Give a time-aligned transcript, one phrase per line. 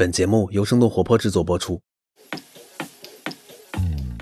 [0.00, 1.78] 本节目由生动活泼制作播出。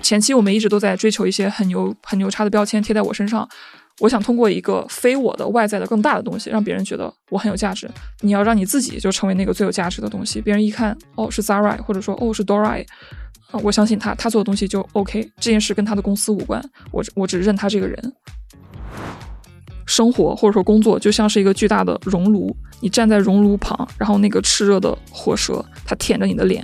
[0.03, 3.47] 前期我们一直都在追求一些很牛、很牛叉的标签贴在我身上。
[4.01, 7.89] 我想通过一个非我的外在的更大的东西，让别人觉得我很有价值。
[8.19, 10.41] 你要让你自己就成为那个最有价值的东西。
[10.41, 12.85] 别人一看，哦，是 Zara，或者说哦是 Dora，
[13.51, 15.31] 啊，我相信他，他做的东西就 OK。
[15.37, 16.61] 这件事跟他的公司无关，
[16.91, 18.13] 我我只认他这个人。
[19.89, 26.63] 生活或者说工作就像是一个巨大的熔炉，你站在熔炉旁，然后那个炽热的火舌它舔着你的脸，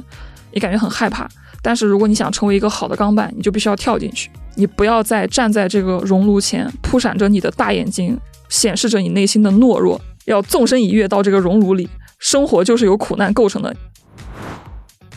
[0.53, 1.27] 你感觉很害怕。
[1.63, 4.29] 但是如果你想成为一个好的钢板，你就必须要跳进去。
[4.53, 8.15] 你不要再站在这个熔炉前，扑闪着你的大眼睛，
[8.47, 9.99] 显示着你内心的懦弱。
[10.25, 11.89] 要纵身一跃到这个熔炉里。
[12.19, 13.75] 生活就是由苦难构成的。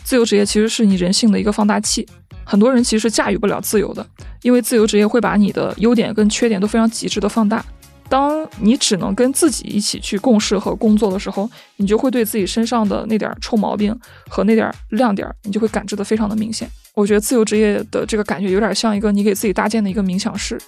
[0.03, 2.07] 自由职业其实是你人性的一个放大器。
[2.43, 4.03] 很多人其实驾驭不了自由的，
[4.41, 7.63] 因为自由职业会把你的优点跟缺点都非常极致的放大。
[8.09, 13.95] 当你只能跟自己一起去共事和工作的时候，你就会对自己身上的那点臭毛病
[14.27, 16.67] 和那点亮点，你就会感知的非常的明显。
[16.95, 20.59] 我觉得自由职业的这个感觉有点像一个你给自己搭建的一个冥想室。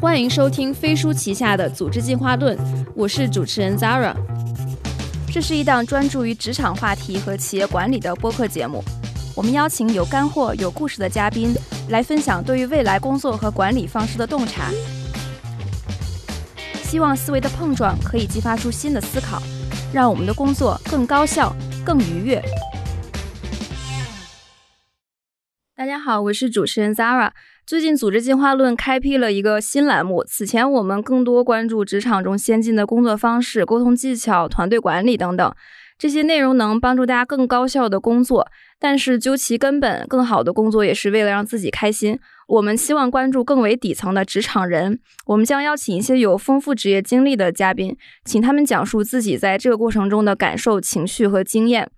[0.00, 2.56] 欢迎收听飞书旗下的《组织进化论》，
[2.94, 4.14] 我是主持人 Zara。
[5.30, 8.82] 这是一档专注于职场话题和企业管理的播客节目。
[9.40, 11.54] 我们邀请有干货、有故事的嘉宾
[11.88, 14.70] 来分享对于未来工作和管理方式的洞察，
[16.82, 19.40] 希望思维的碰撞可以激发出新的思考，
[19.94, 22.42] 让我们的工作更高效、更愉悦。
[25.74, 27.30] 大家好，我是主持人 Zara。
[27.64, 30.22] 最近，组织进化论开辟了一个新栏目。
[30.22, 35.54] 此前，我们更多关注职场中先进的工作方式、沟通技巧、团队管理等等。
[36.00, 38.48] 这些内容能帮助大家更高效的工作，
[38.78, 42.18] 但是究其根本，更好的工作也是为了让自己开心。
[42.48, 51.90] 我们希望关注更为底层的职场人，我们将邀请一些有丰富职业经历的嘉宾，请他们讲述自己在这个过程中的感受、情绪和经验。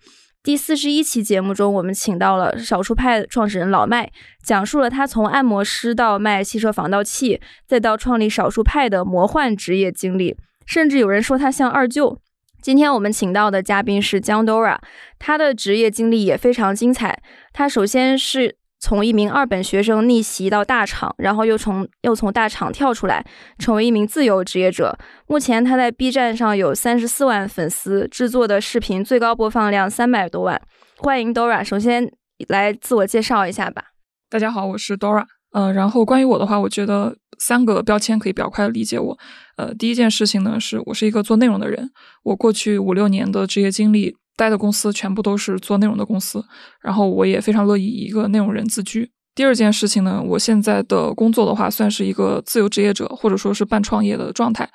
[0.42, 4.10] 第四十一期节目中，我们请到了少数派创始人老麦，
[4.42, 12.18] 讲述了他从按摩师到卖汽车防盗器，再到创立少数派的魔幻职业经历，甚至有人说他像二舅。
[12.62, 14.78] 今天我们请到的嘉宾是江 Dora，
[15.18, 17.20] 他的职业经历也非常精彩。
[17.52, 23.26] 他首先是从一名二本学生逆袭到大厂，然后又从又从大厂跳出来，
[23.58, 24.96] 成为一名自由职业者。
[25.26, 30.62] 目前他在 B 站上有三十四万粉丝，制作的视频最高播放量三百多万。
[30.98, 32.08] 欢迎 Dora，首先
[32.46, 33.86] 来自我介绍一下吧。
[34.30, 35.26] 大家好，我是 Dora。
[35.52, 39.18] 呃，然后关于我的话，我觉得三个标签可以比较快的理解我。
[39.56, 41.90] 呃，第一件事情呢，是我是一个做内容的人，
[42.22, 46.42] 我过去五六年的职业经历，待的公司全部都是做内容的公司，
[46.80, 49.10] 然后我也非常乐意以一个内容人自居。
[49.34, 54.68] 第二件事情呢，我现在的工作的话，算是一个自由职业者，或者说是半创业的状态，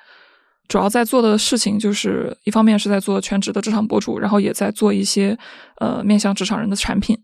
[0.68, 5.36] 主要在做的事情就是一方面是在做全职的职场博主，然后也在做一些
[5.80, 7.16] 呃面向职场人的产品。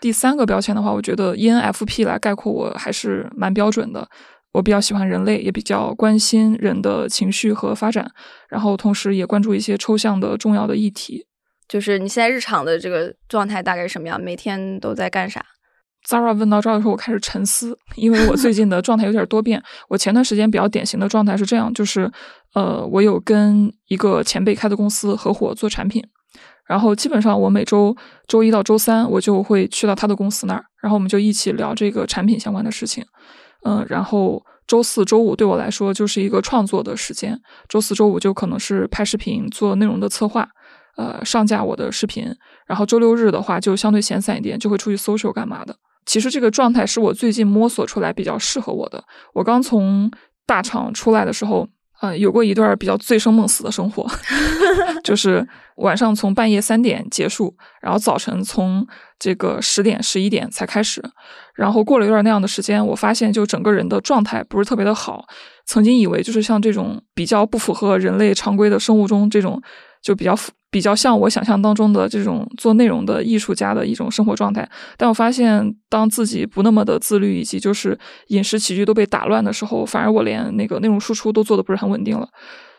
[0.00, 4.08] 第三个标签的话，我觉得 ENFP 来概括我还是蛮标准的。
[4.52, 8.10] 我比较喜欢人类，也比较关心人的情绪和发展，
[8.48, 11.26] 然后同时也关注一些抽象的重要的议题。
[11.68, 14.18] 就是你现在日常的这个状态大概是什么样？
[14.18, 15.44] 每天都在干啥
[16.08, 19.62] ？Zara 问到这儿的时候，我开始沉思，因为我最近的状态有点多变。
[19.88, 22.10] 我前段时间比较典型的状态是这样，就是
[22.54, 26.02] 呃，我有跟一个前辈开的公司合伙做产品。
[26.66, 27.96] 然后基本上我每周
[28.26, 33.04] 周一到周三我就会去到他的公司那儿，然后我们就一起聊这个产品相关的事情。
[33.64, 40.48] 嗯，然后周四周五对我来说就是一个创作的时间，周四周五就可能是拍视频做内容的策划，
[40.96, 42.26] 呃，上架我的视频。
[42.66, 45.76] 然后周六日的话就相对闲散一点，就会出去 social 干嘛的。
[46.04, 49.04] 其实这个状态是我最近摸索出来比较适合我的。
[49.34, 50.10] 我刚从
[50.46, 51.68] 大厂出来的时候。
[52.00, 54.06] 呃，有过一段比较醉生梦死的生活，
[55.02, 55.46] 就是
[55.76, 58.86] 晚上从半夜三点结束，然后早晨从
[59.18, 61.02] 这个十点十一点才开始，
[61.54, 65.26] 然后过了一段那样的时间，我发现就整个人的状态不是特别的好。
[65.64, 69.62] 曾经以为就是像这种比较不符合人类常规的生物钟这种。
[70.06, 70.38] 就比较
[70.70, 77.98] 比较像我想象当中的这种做内容的艺术家的一种生活状态，但我发现当自己不那么的自律，以及就是
[78.28, 82.28] 饮食起居都被打乱的时候，反而我连那个内容输出都做的不是很稳定了，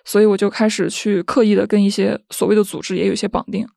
[0.05, 3.67] 所以我就开始去刻意的跟一些所谓的组织也有一些绑定。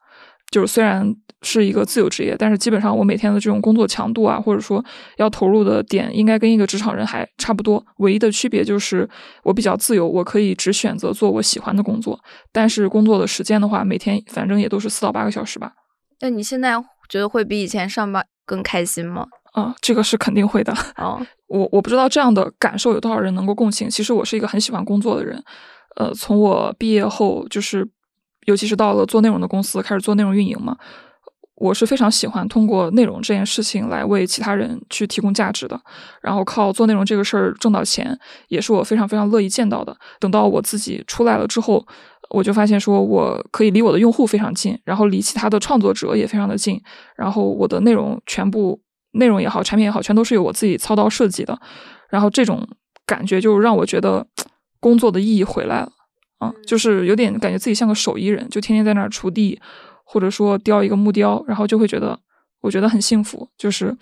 [0.50, 4.84] 就是虽然是一个自由职业，但是基本上我每天的这种工作强度啊，或者说
[5.16, 7.84] 要投入的点，应该跟一个职场人还差不多。
[7.98, 9.08] 唯一的区别就是
[9.42, 12.18] 我比较自由，我可以只选择做我喜欢的工作。
[12.52, 15.72] 但是工作的时间的话，每天反正也都是四到八个小时吧。
[16.20, 16.72] 那你现在
[17.08, 19.26] 觉得会比以前上班更开心吗？
[19.52, 20.72] 啊，这个是肯定会的。
[20.96, 23.88] 哦， 我我不知道这样的感受有多少人能够共情。
[23.88, 25.42] 其实我是一个很喜欢工作的人。
[25.96, 27.88] 呃，从我毕业后，就是
[28.50, 30.76] 尤其是到了做内容的公司，开始做内容运营嘛。
[31.54, 35.78] 我是非常喜欢通过内容这件事情来为其他人去提供价值的，
[36.22, 38.18] 然后靠做内容这个事儿挣到钱，
[38.48, 39.94] 也是我非常非常乐意见到的。
[40.18, 41.86] 等到我自己出来了之后，
[42.30, 46.80] 我就发现说我可以离我的用户非常近，然后离其他的创作者也非常的近，
[47.14, 48.80] 然后我的内容全部
[49.12, 51.60] 内容也好，产品也好，全都是由我自己操刀设计的，
[52.08, 52.66] 然后这种
[53.04, 54.26] 感觉就让我觉得
[54.80, 55.92] 工作的意义回来了，
[56.40, 59.58] 啊，就是有点感觉自己像个手艺人，就天天在那儿锄地。
[60.12, 62.18] 或者说雕一个木雕，然后就会觉得，
[62.62, 63.96] 我觉得很幸福，就是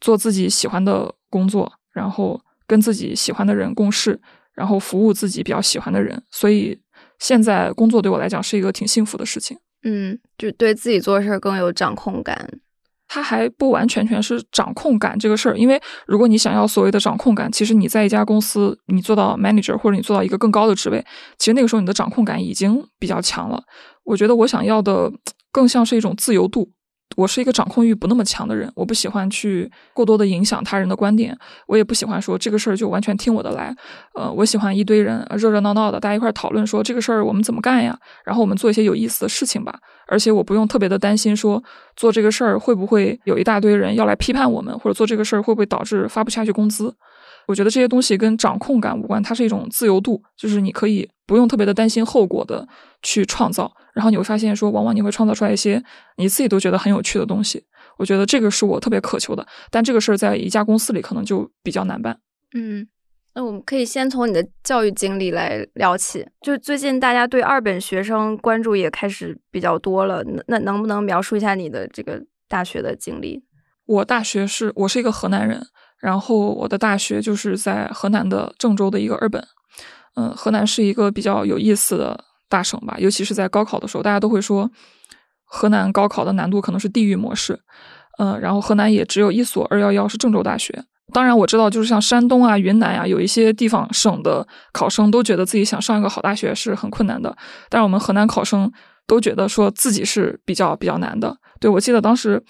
[0.00, 4.20] 做自己喜欢的工作，然后跟自己喜欢的人共事，
[4.54, 6.20] 然后服务自己比较喜欢的人。
[6.32, 6.76] 所以
[7.20, 9.56] 现在工作对我来讲是一个挺幸福的事情。
[9.84, 12.58] 嗯，就对自己做事儿更有掌控感。
[13.08, 21.04] 它还不完全全是掌控感这个事儿，因为如果你想要所谓的掌控感，其实你在一家公司，你做到 manager 或者你做到一个更高的职位，
[21.38, 23.62] 其实那个时候你的掌控感已经比较强了。
[24.04, 25.12] 我觉得我想要的。
[25.52, 26.70] 更像是一种自由度。
[27.14, 31.36] 我是一个掌控欲不那么强的人，我不喜欢去过多的影响他人的观点，
[31.66, 33.74] 我也不喜欢说这个事儿就完全听我的来。
[34.14, 37.98] 呃，我喜欢一堆人热热闹闹的，大家一块讨论说这个事儿我们怎么干呀？
[38.24, 39.78] 然后我们做一些有意思的事情吧。
[40.08, 41.62] 而且我不用特别的担心说
[41.96, 46.94] 做这个事儿会不会有一大堆人要来批判我们，或者做这个事儿会不会导致发不下去工资。
[47.46, 52.66] 我觉得这些东西跟掌控感无关，它是一种自由度，就是你可以不用特别的担心后果的
[53.02, 55.82] 去创造，然后你会发现说，往往你会创造出来一些
[56.16, 57.64] 你自己都觉得很有趣的东西。
[57.98, 62.18] 我觉得这个是我特别渴求的，但这个事儿在一家公司里可能就比较难办。
[62.54, 62.86] 嗯，
[63.34, 73.42] 那我们可以先从你的教育经历来聊起，就最近大家对二本学生关注也开始比较多了，那那能不能描述一下你的这个大学的经历？
[73.86, 75.64] 我大学是我是一个河南人。
[76.06, 79.44] 然后我的大学就是在河南的郑州的一个二本，
[80.14, 84.70] 嗯，河南是一个比较有意思的大省吧，尤其是在高考的时候，大家都会说
[85.44, 87.58] 河南高考的难度可能是地狱模式，
[88.20, 90.84] 嗯，然后河南也只有一所二幺幺是郑州大学。
[91.12, 97.36] 当然我知道，就是像山东啊、云南呀，有一些地方省的考生都觉得自己想上一个好大学是很困难的，
[97.68, 98.70] 但是我们河南考生
[99.08, 101.36] 都觉得说自己是比较比较难的。
[101.58, 102.40] 对我记得当时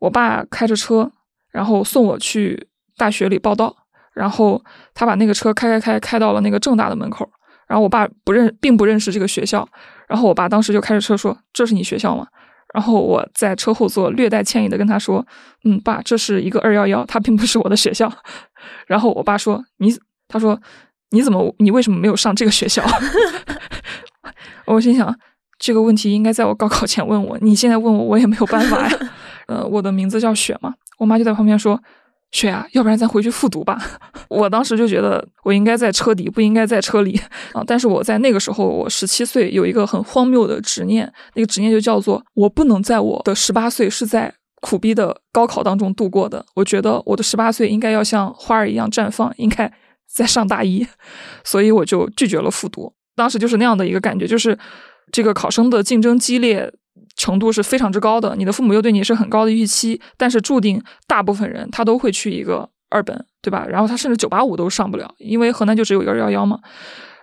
[0.00, 1.08] 我爸开着车，
[1.52, 2.66] 然后送我去。
[3.00, 3.74] 大学里报道，
[4.12, 4.62] 然后
[4.92, 7.26] 他把那个车开开开开到了那个正大的门口，
[7.66, 9.66] 然后我爸不认，并不认识这个学校，
[10.06, 12.26] 然后我爸当时就开着车说：“这是你学校吗？”
[12.74, 15.26] 然后我在车后座略带歉意的跟他说
[15.64, 18.12] ：“嗯，爸，这是一个二幺幺，它并不是我的学校。
[18.86, 19.96] ”然后我爸说：“你，
[20.28, 20.60] 他说
[21.10, 22.84] 你怎么，你为什么没有上这个学校？”
[24.66, 25.12] 我心想
[25.58, 28.98] 这个问题应该在我高考前问我，你现在问我，我也没有办法呀。
[29.48, 31.80] 呃，我的名字叫雪嘛，我妈就在旁边说。
[32.32, 33.76] 雪啊，要不然咱回去复读吧。
[34.28, 37.20] 我当时就觉得我应该在车底，不应该在车里
[37.52, 37.62] 啊。
[37.66, 46.44] 但是我在那个时候，我十七岁，有一个很荒谬的执念，那个执念就叫做我不能在我的十八岁是在苦逼的高考当中度过的。
[46.54, 49.72] 我觉得我的十八岁应该要像花儿一样绽放，应该
[50.06, 50.86] 在上大一，
[51.42, 52.92] 所以我就拒绝了复读。
[53.16, 54.56] 当时就是那样的一个感觉，就是
[55.10, 56.72] 这个考生的竞争激烈。
[57.16, 63.66] 程度是非常之高的，你的父母又对你是很高的预期，但是注定大部分人他都会去一个二本，对吧？
[63.68, 66.58] 然后他甚至九八五都上不了，因为河南就只有一个二幺幺嘛。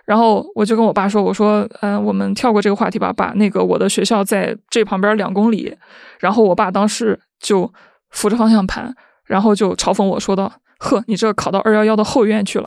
[0.04, 5.76] 然后我就跟我爸说：“我说，嗯，我们跳过这个话题吧，把那个我的学校在这旁边两公里。”
[6.18, 7.70] 然后我爸当时就
[8.08, 8.94] 扶着方向盘，
[9.26, 10.50] 然后就嘲讽我说道。
[10.78, 12.66] 呵，你这考到二幺幺的后院去了，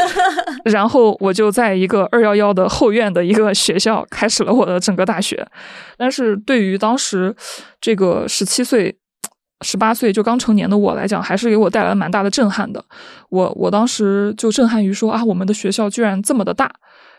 [0.64, 5.46] 然后我就在一个二幺幺的后院的一个学校开始了我的整个大学。
[5.96, 7.34] 但是对于当时
[7.80, 8.98] 这个十七岁、
[9.62, 12.84] 十八岁就刚成年的我来讲，还是给我带来了蛮大的震撼的。
[13.30, 16.70] 我我当时就震撼于说啊，我们的学校居然这么的大，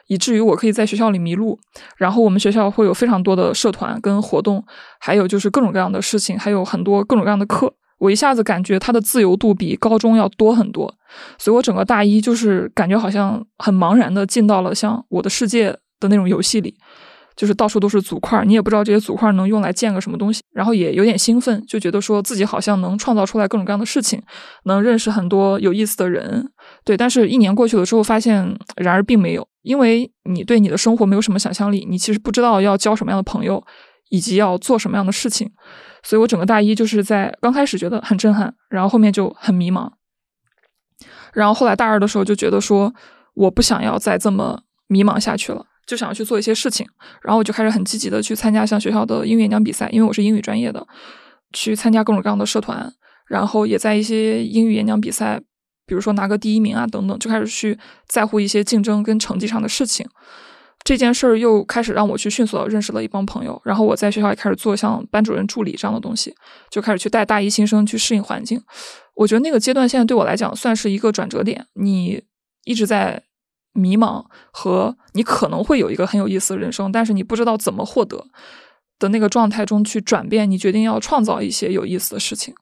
[0.06, 1.60] 以至于我可以在学校里迷路。
[1.98, 4.64] 然后我们学校会有非常多的社团跟活动，
[5.00, 7.74] 还有就是各种各样的事情，还有很多各种各样的课。
[8.00, 10.94] 我一下子感觉他的自由度比高中要多很多，
[11.38, 16.74] 所以我整个大一就是感觉好像很茫然的进到了像我的世界的那种游戏里，
[17.36, 24.22] 就是到处都是组块，你也不知道这些组块能用来建个什么东西，然后也有点兴奋，就觉得说自己好像能创造出来各种各样的事情，
[24.64, 26.50] 能认识很多有意思的人，
[26.86, 26.96] 对。
[26.96, 33.64] 但是，一年过去了之后，发现然而并没有，因为你对你的生活没有什么想象力，你其实不知道要交什么样的朋友，
[34.10, 35.52] 以及要做什么样的事情。
[36.04, 39.92] 所以我整个大一就是在刚开始觉得很震撼，然后后面就很迷茫，
[41.34, 42.94] 然后后来大二的时候就觉得说
[43.34, 46.88] 我不想要再这么迷茫下去了，就想要去做一些事情，
[47.22, 50.88] 然后我就开始很积极的去参加像学校的英语演讲比赛，因为我是英语专业的，
[51.52, 52.94] 去参加各种各样的社团，
[53.28, 55.42] 然后也在一些英语演讲比赛
[55.86, 60.08] 比如说拿个第一名啊等等，就开始去在乎一些竞争跟成绩上的事情。
[60.90, 66.34] 这件事儿又开始让我去迅速的认识了一帮朋友，然后我在学校也开始做像班主任助理这样的东西，
[66.72, 68.60] 就开始去带大一新生去适应环境。
[69.14, 71.68] 我觉得那个阶段现在对我来讲算是一个转折点。
[71.76, 72.24] 你
[72.64, 73.22] 一直在
[73.74, 78.26] 迷茫和你可能会有一个很有意思的人生，但是你不知道怎么获得
[78.98, 82.56] 的那个状态中去转变，你决定要创造一些有意思的事情。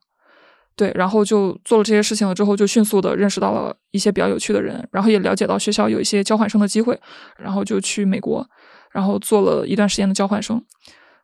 [0.77, 6.97] 对，然后就做了这些事情了之后，就迅速的认识到了一些比较有趣的人，然后也了解到学校有一些交换生的机会，
[7.35, 8.47] 然后就去美国，
[8.91, 10.63] 然后做了一段时间的交换生，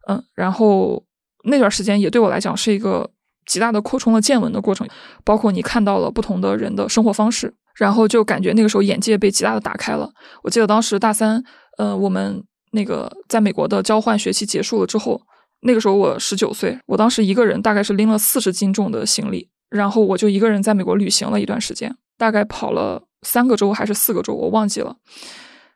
[0.07, 1.03] 嗯，然后
[1.43, 3.11] 那段时间也对我来讲是一个
[3.45, 4.87] 极大的扩充了见闻的过程，
[5.23, 10.11] 包括你看到了不同的人的生活方式，然后就感觉那个时候眼界被极大的打开了。
[10.41, 11.43] 我记得当时大三，
[11.77, 15.21] 呃，我们那个在美国的交换学期结束了之后。
[15.65, 24.97] 那个时候我十九岁，我当时一个人大概是拎了四十斤重的行李，然后我就一个人在美国旅行了一段时间，大概跑了三个州还是四个州，我忘记了。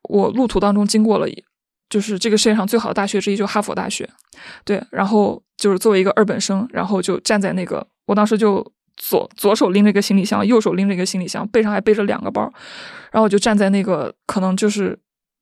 [0.03, 1.27] 我路途当中经过了，
[1.89, 4.09] 就是这个世界上最好的大学之一，就哈佛大学。
[4.63, 8.65] 对，然后就是作为一个二本生，然后就站在那个，我当时就
[8.95, 12.41] 左左手拎着一个行李箱，右手拎着一个行李箱，背上还背着两个包，
[13.11, 14.97] 然后我就站在那个可能就是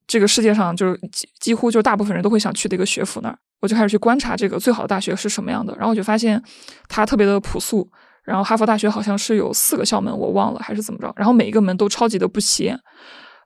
[0.07, 3.37] 这个世界上就是几几乎就大部分人都会想去的一个学府那儿。
[3.61, 6.41] 我就开始去观察这个最好的大学是什么样的，然后我就发现
[6.87, 7.89] 它特别的朴素。
[8.23, 11.13] 然后哈佛大学好像是有四个校门，我忘了还是怎么着。
[11.15, 12.79] 然后每一个门都超级的不起眼。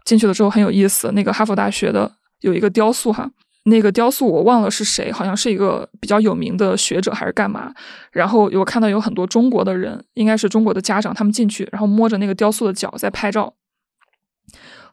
[0.06, 3.30] 进去了之后很有意思，那个哈佛大学的有一个雕塑哈，
[3.66, 7.74] 那个雕塑我忘了是谁，好像是一个比较有名的学者还是干嘛。
[8.14, 13.54] 然后我看到有很多中国的人，应该是中国的家长，他们进去然后摸着那个雕塑的脚在拍照，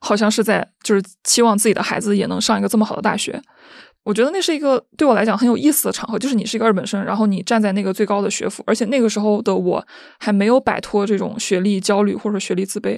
[0.00, 3.40] 好像是在就是期望自己的孩子也能上一个这么好的大学。
[4.06, 9.84] 我觉得那是一个对我来讲很有意思的场合，就是你是一个二本生，然后你站在那个最高的学府，而且那个时候的我
[10.20, 12.96] 还没有摆脱这种学历焦虑或者学历自卑。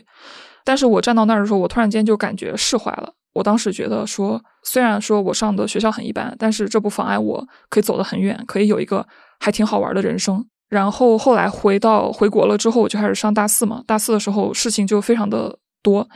[0.67, 3.15] 但是我站到那儿的时候，我突然间就感觉释怀了。
[3.33, 9.07] 我当时觉得说，虽然说我上的学校很一般，但是这不妨碍我可以走得很远，可以有一个
[9.41, 10.45] 还挺好玩的人生。
[10.69, 13.83] 然后后来回到回国了之后，我就开始上大四嘛。
[13.87, 16.07] 大四的时候事情就非常的多，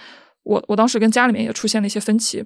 [0.43, 2.45] 我我当时跟家里面也出现了一些分歧。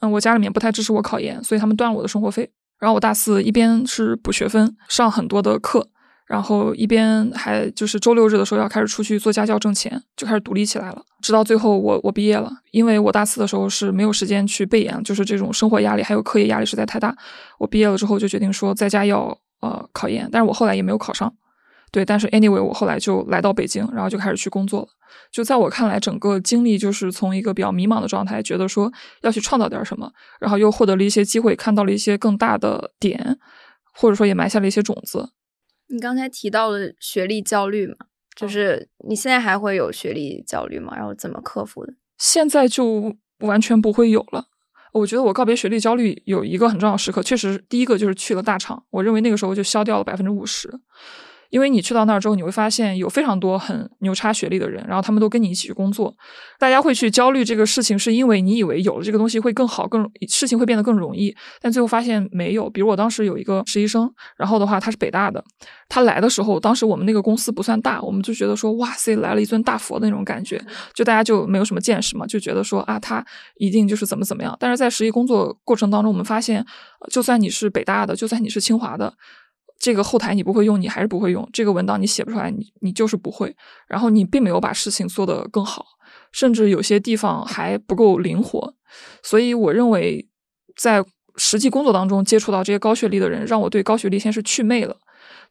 [0.00, 2.50] 嗯，我家里面不太支持我考研，所以他们断了我的生活费。
[2.78, 5.88] 然后我大四一边是补学分，上很多的课，
[6.26, 11.02] 然后一边还就是周六日的时候要开始出去做家教挣钱，就开始独立起来了。
[11.20, 17.12] 直到最后我我毕业了，因为我大四的时候是没有时间去备研，就是这种生活压力还有课业压力实在太大。
[17.58, 21.34] 我毕业了之后就决定说在家要呃考研，但是我后来也没有考上。
[21.90, 24.88] 对，但是 anyway，我后来就来到北京，然后就开始去工作了。
[25.30, 33.38] 就在我看来，整个经历就是从一个比较迷茫的状态，觉得说要去创造点什么，然后又获得了一些机会，看到了一些更大的点，
[33.94, 35.30] 或者说也埋下了一些种子。
[35.88, 37.94] 你刚才提到了学历焦虑嘛？
[38.36, 40.94] 就是你现在还会有学历焦虑吗？
[40.94, 41.94] 然后怎么克服的？
[42.18, 44.46] 现在就完全不会有了。
[44.92, 50.68] 我觉得我告别学历焦虑有一个很重要的时刻，确实第一个就是去了大厂，我认为那个时候就消掉了百分之五十。
[51.50, 56.14] 因为你去到那儿之后，你会发现有非常多很牛叉学历的人，然后他们都跟你一起去工作。
[56.58, 62.68] 大家会去焦虑这个事情，是因为你以为有了这个东西会更好，更事情会变得更容易，但最后发现没有。
[62.68, 65.42] 比如我当时有一个实习生，然后的话他是北大的，
[65.88, 70.60] 他来的时候，当时我们那个公司不算大，我们就觉得说哇塞，来了一尊大佛的那种感觉，
[70.92, 73.24] 就大家就没有什么见识嘛，就觉得说啊，他
[73.56, 74.54] 一定就是怎么怎么样。
[74.60, 76.64] 但是在实习工作过程当中，我们发现，
[77.10, 79.14] 就算你是北大的，就算你是清华的。
[79.78, 83.54] 这个后台你不会用，你还是不会用；这个文档你写不出来，你你就是不会。
[83.86, 85.86] 然后你并没有把事情做得更好，
[86.32, 88.74] 甚至有些地方还不够灵活。
[89.22, 90.28] 所以我认为，
[90.76, 91.04] 在
[91.36, 94.96] 实际工作当中接触到这些高学历的人，让我对高学历先是祛魅了。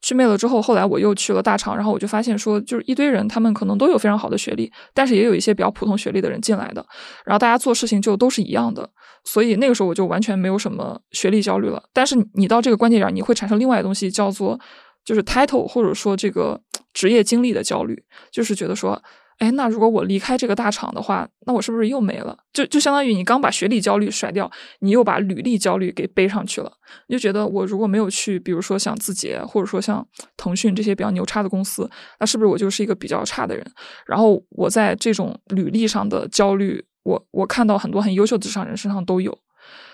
[0.01, 6.85] 去魅了之后，后来我又去了大厂，然后我就发现说，就是一堆人，他们可能都有非常好的学历，但是也有一些比较普通学历的人进来的，
[7.25, 8.89] 然后大家做事情就都是一样的，
[9.25, 11.83] 所以那个时候我就完全没有什么学历焦虑了。
[11.93, 14.59] 但是你到这个关键点，你会产生另外的东西，叫做
[15.03, 16.61] 就是 title 或者说这个
[16.93, 19.01] 职业经历的焦虑，就是觉得说。
[19.37, 22.35] 哎，那如果我离开这个大厂的话，那我是不是又没了？
[22.51, 26.71] 就就相当于你刚把学历焦虑甩掉，你又把履历焦虑给背上去了。
[27.07, 30.03] 你就觉得我如果没有去，比如说像字节，或者说像
[30.35, 31.87] 腾讯这些比较牛叉的公司，
[32.19, 33.63] 那是不是我就是一个比较差的人？
[34.07, 39.37] 然后我在这种履历上的焦虑，我我看到很多很优秀的职场人身上都有，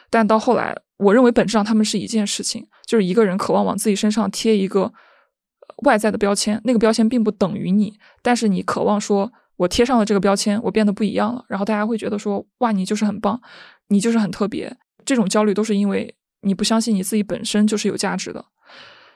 [0.10, 4.94] 但到后来，我认为本质上他们是一件事情，就是一个人渴望往自己身上贴一个。
[5.84, 13.40] 外在的标签，那个标签并不等于你，但是你渴望说，我贴上了这个标签，我变得不一样了，然后大家会觉得说，哇，你就是很棒，
[13.90, 14.76] 你就是很特别。
[15.06, 18.44] 这种焦虑都是因为你不相信你自己本身就是有价值的。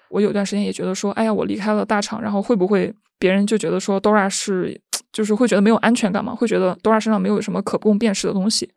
[0.10, 4.80] 我有段时间也觉得说，哎呀，我离开了大厂，然后会不会别人就觉得说，Dora 是
[5.12, 8.70] 就是会觉得没有安全感嘛，会觉得 Dora 身上没有什么可供辨识的东西。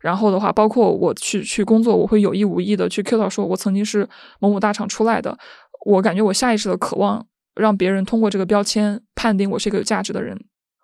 [0.00, 4.08] 然后的话，包括我去去工作，我会有意无意的去 cue 到说，我曾经是
[4.40, 5.38] 某某大厂出来的。
[5.84, 10.38] 我感觉我下意识的渴望让别人通过这个标签判定我是一个有价值的人。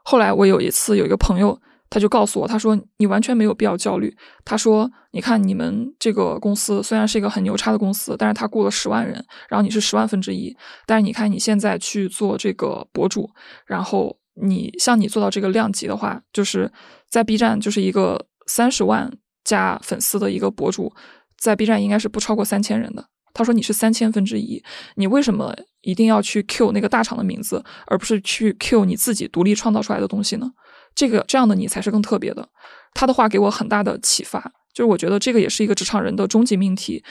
[0.04, 1.60] 后来我有一次有一个朋友。
[1.90, 4.14] 他就告诉我，他说你完全没有必要焦虑。
[4.44, 10.54] 他说，你看你们这个公司虽然是一个很牛叉的公司，但是他雇了十万人，然后你是十万分之一。
[10.84, 13.30] 但是你看你现在去做这个博主，
[13.64, 16.70] 然后你像你做到这个量级的话，就是
[17.08, 19.10] 在 B 站就是一个三十万
[19.42, 20.92] 加粉丝的一个博主，
[21.38, 23.06] 在 B 站应该是不超过三千人的。
[23.32, 24.62] 他说你是三千分之一，
[24.96, 30.50] 你为什么一定要去 Q 那个大厂的名字，而不是去 Q 你自己独立创造出来的东西呢？
[30.94, 32.48] 这个这样的你才是更特别的。
[32.94, 34.40] 他的话给我很大的启发，
[34.74, 37.04] 就是我觉得这个也是一个职场人的终极命题。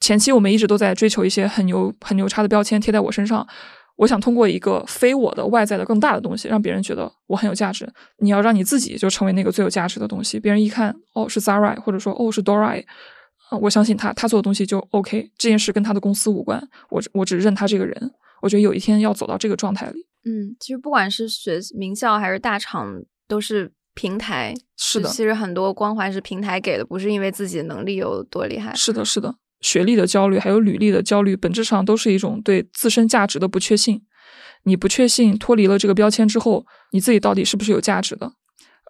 [0.00, 3.44] 前期我们一直都在追求一些很牛、很牛叉的标签贴在我身上，
[3.96, 7.90] 我想通过一个非我的外在的更大的东西，让别人觉得我很有价值。
[8.18, 12.84] 你要让你自己就成为那个最有价值的东西，别人一看哦是 Zara，或者说哦是 Dora，
[13.54, 15.30] 啊我相信他，他做的东西就 OK。
[15.38, 18.12] 这件事跟他的公司无关，我我只认他这个人。
[18.42, 20.06] 我觉得有一天要走到这个状态里。
[20.24, 23.02] 嗯，其实不管是学名校还是大厂。
[23.26, 25.08] 都是平台，是的。
[25.08, 28.74] 其实很多光环是平台给的，不是因为自己能力有多厉害。
[28.74, 29.34] 是的，是的。
[29.62, 34.02] 学历的焦虑，还有履历的焦虑，本质上都是一种对自身价值的不确信。
[34.64, 38.30] 你不确信脱离了这个标签之后，你自己到底是不是有价值的？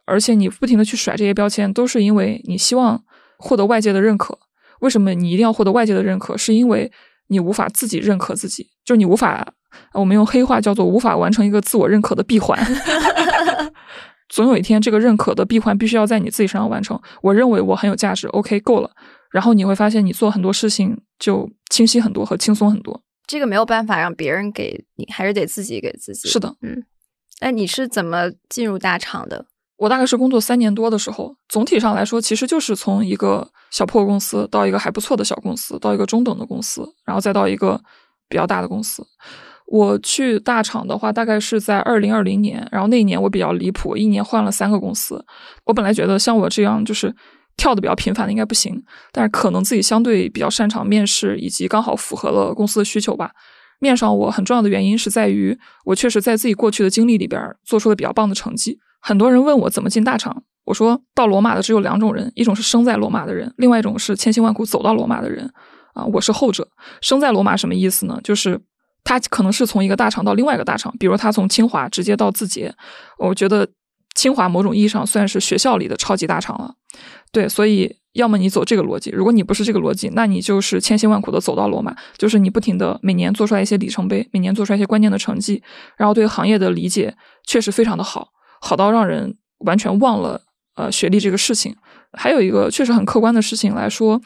[0.05, 3.05] 而且你不停的去甩这些标签，都是因为你希望
[3.39, 4.37] 获得外界的认可。
[4.85, 6.37] 为什么你一定要获得外界的认可？
[6.37, 6.93] 是因为
[7.29, 9.55] 你无法自己认可自己，就是你无法，
[9.95, 12.59] 我们用黑话叫做无法完成一个自我认可的闭环。
[14.29, 17.01] 总有一天，这个认可的闭环必须要在你自己身上完成。
[17.23, 18.91] 我认为我很有价值，OK，够了。
[19.31, 23.01] 然后你会发现，你做很多事情就清晰很多和轻松很多。
[23.27, 26.29] 这个没有办法让别人给你，还是得自己给自己。
[26.29, 26.85] 是的，嗯。
[27.41, 29.47] 那，你是怎么进入大厂的？
[29.77, 37.81] 我大概是工作三年多的时候，总体上来说，其实就是从一个小破公司到一个还不错的小公司，到一个中等的公司，然后再到一个
[38.29, 39.05] 比较大的公司。
[39.67, 45.25] 我去大厂的话，大概是在二零二零年，然后那一年我比较离谱，一年换了三个公司。
[45.65, 47.13] 我本来觉得像我这样就是
[47.57, 53.33] 跳的比较频繁的应该不行，但是可能自己相对比较擅长面试，以及刚好符合了公司的需求吧。
[53.81, 58.79] 面上我很重要的原因是在于我确实在自己过去的经历里边做出了比较棒的成绩。
[59.05, 65.53] 很多人问我怎么进大厂，我说到罗马的只有两种人，一种是生在罗马的人，另外一种是千辛万苦走到罗马的人。
[65.93, 66.67] 啊，我是后者。
[67.01, 68.19] 生在罗马什么意思呢？
[68.25, 68.61] 就是。
[69.07, 72.75] 他可能是从一个大厂到另外一个大厂，比如他从清华直接到字节。
[73.19, 73.69] 我觉得
[74.15, 76.75] 清华某种意义上算是学校里的超级大厂了。
[77.31, 85.63] 对，所以要么你走这个逻辑，如果你不是这个逻辑，那你就是千辛万苦的走到罗马，就是你不停的每年做出来一些里程碑，每年做出来一些关键的成绩，
[85.99, 87.15] 然后对行业的理解
[87.47, 88.29] 确实非常的好，
[88.65, 90.41] 好到让人完全忘了
[90.77, 91.77] 呃学历这个事情。
[92.13, 94.21] 还有一个确实很客观的事情来说。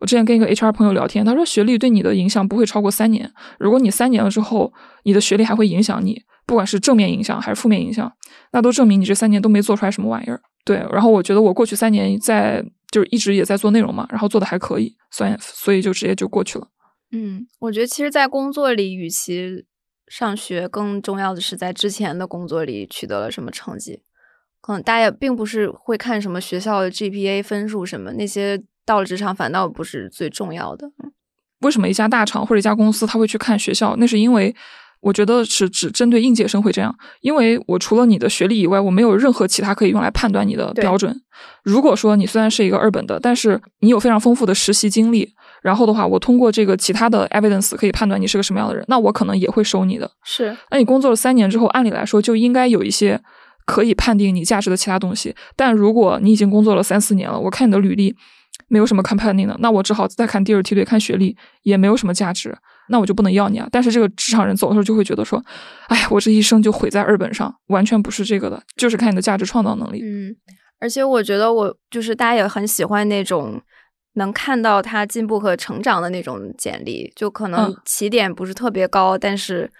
[0.00, 3.32] 我之前跟一个 HR 朋友聊天，他说学历对你的影响不会超过三年。
[3.58, 4.70] 如果你三年了之后，
[5.04, 8.12] 你的学历还会影响你，不管是正面影响还是负面影响，
[8.52, 10.42] 那都证明你这三年都没做出来什么玩意儿。
[10.64, 16.68] 对，然后我觉得我过去三年在就是一直也在做内容嘛，然后做的还可以，所以所以就直接就过去了。
[17.12, 19.64] 嗯，我觉得其实，在工作里，与其
[20.08, 24.02] 上学，更重要的是在之前的工作里取得了什么成绩。
[24.60, 28.62] 可能大家并不是会看什么学校的 GPA 分数什么那些。
[28.86, 30.86] 到了职场反倒不是最重要的。
[31.60, 33.96] 为什么一家大厂或者一家公司他会去看学校？
[33.96, 34.54] 那是因为
[35.00, 36.94] 我觉得是只针对应届生会这样。
[37.22, 41.18] 因为我除了你的学历以外，我没有任何其他可以用来判断你的标准。
[41.62, 45.32] 如果说你虽然是一个二本的，但是你有非常丰富的实习经历，
[45.64, 50.08] 然后的话，我通过这个其他的 evidence 可以判断你是个什么样的人，那我可能也会收你的。
[50.22, 53.18] 是，那你工作了三年之后，按理来说就应该有一些
[53.64, 55.34] 可以判定你价值的其他东西。
[55.56, 58.14] 但如果你已经工作了三四年了，我看你的履历。
[58.68, 62.56] 没有什么看判定的，那我只好再看第二梯队，看学历也没有什么价值，
[62.88, 63.68] 那我就不能要你啊。
[63.70, 65.44] 但是这个职场人走的时候就会觉得说，
[65.88, 70.00] 哎，我这一生就毁在二本上，完全不是这个的，就是看你的价值创造能力。
[70.02, 70.34] 嗯，
[70.80, 73.60] 而且我觉得我就是大家也很喜欢那种
[74.14, 79.70] 能看到他进步和成长的那种简历，就可能起点不是特别高，但是。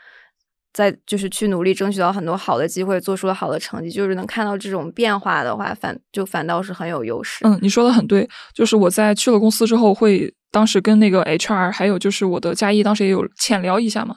[0.77, 7.47] 在就是去努力争取到很多好的机会，做出了好的成绩，就是能看到这种变化的话，反就反倒是很有优势。
[7.47, 14.16] 嗯，你说的很对，就是我在去了公司之后，会当时跟那个 HR，还有就是我的加一，当时也有浅聊一下嘛。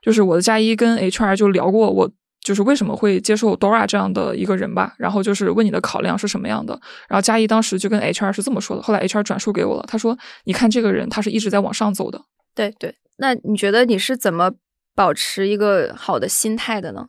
[0.00, 2.08] 就是我的加一跟 HR 就聊过，我
[2.48, 4.94] 就是为什么会接受 Dora 这样的一个人吧。
[4.96, 6.72] 然后就是问你的考量是什么样的。
[7.06, 12.22] 然后嘉一当时就跟 HR 是这么说的，后来 HR 转述给我了，他说：“你看这个人，他是一直在往上走的。”
[12.56, 14.50] 对对，那你觉得你是怎么？
[14.94, 17.06] 保持一个好的心态的呢？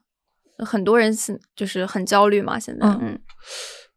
[0.59, 3.19] 很多人是就是很焦虑嘛，现在，嗯嗯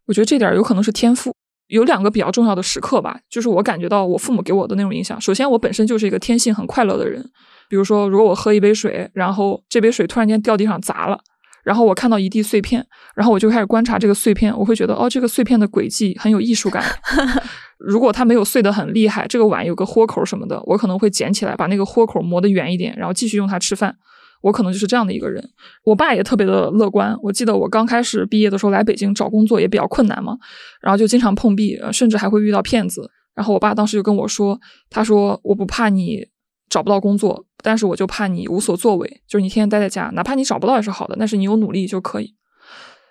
[0.06, 1.30] 我觉得这点儿有可能是天赋。
[1.66, 5.20] 有两个比较重要的时刻吧，就是我感觉到我父母给我的那种影响。
[5.20, 7.22] 首先，我本身就是一个天性很快乐的人，
[7.68, 11.18] 比如说，如果我喝一杯水，然后这杯水突然间掉地上砸了，
[11.64, 16.82] 然后我看到一地碎片，然后我就开始观察这个碎片，我会觉得哦，这个碎片的轨迹很有艺术感。
[17.78, 23.96] 如果它没有碎得很厉害，这个碗有个豁口什么的，我可能会捡起来，把那个豁口磨得圆一点，然后继续用它吃饭。
[24.42, 25.42] 我可能就是这样的一个人。
[25.84, 27.16] 我爸也特别的乐观。
[27.22, 30.36] 我记得我刚开始毕业的时候来北京找工作也比较困难嘛，
[30.80, 33.08] 然后就经常碰壁，呃甚至还会遇到骗子。
[33.34, 36.26] 然后我爸当时就跟我说：“他说我不怕你
[36.68, 42.34] 找不到工作，但是我就怕你无所作为，就是你天天待在家，哪怕你找不到也是好的，但是你有努力就可以。”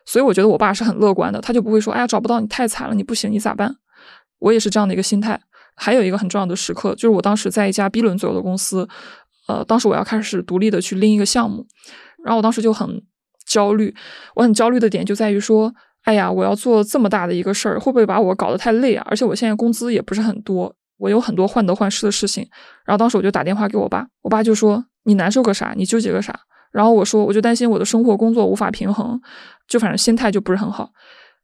[0.06, 3.76] 所以我觉得我爸是很乐观的，他就不会说：“哎呀，找不到你太惨了，你不行，你咋办？”
[4.40, 5.40] 我也是这样的一个心态。
[5.76, 8.88] 还有一个很重要的时刻，就是我当时在一家 B 轮左右的公司，
[9.48, 11.66] 呃，当时我要开始独立的去拎一个项目，
[12.24, 13.02] 然后我当时就很
[13.46, 13.96] 焦虑。
[14.36, 19.06] 我很焦虑的点就在于说，哎呀，我要做这么大的一个事儿，会不会把我搞得太累啊？
[19.10, 22.48] 而且我现在工资也不是很多，我有很多患得患失的事情。
[22.86, 25.74] 然后当时我就打电话给我爸，我爸就说：“你难受个啥？
[25.76, 26.40] 你纠结个啥？”
[26.72, 29.20] 然后我说：“我就担心我的生活工作无法平衡，
[29.68, 30.92] 就反正心态就不是很好。”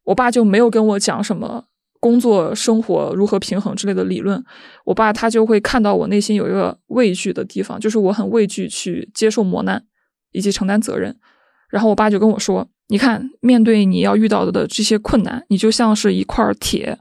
[0.06, 1.64] 我爸就没有跟我讲什么
[2.00, 4.42] 工作生活如何平衡之类的理论。
[4.86, 9.84] 我爸他就会看到我内心有一个畏惧的地方，就是我很畏惧去接受磨难
[10.32, 11.14] 以及承担责任。
[11.68, 16.98] 然后我爸就跟我说：“你看，面对你要遇到的这些困难，你就像是一块铁，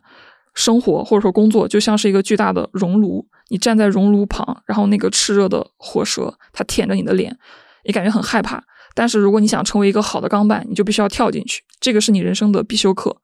[0.58, 7.38] 生活或者说工作就像是一个巨大的熔炉，你站在熔炉旁，然后那个炽热的火舌它舔着你的脸，
[7.86, 8.64] 你感觉很害怕。
[8.96, 13.16] 但是如果你想成为一个好的钢板，你就必须要跳进去，这个是你人生的必修课。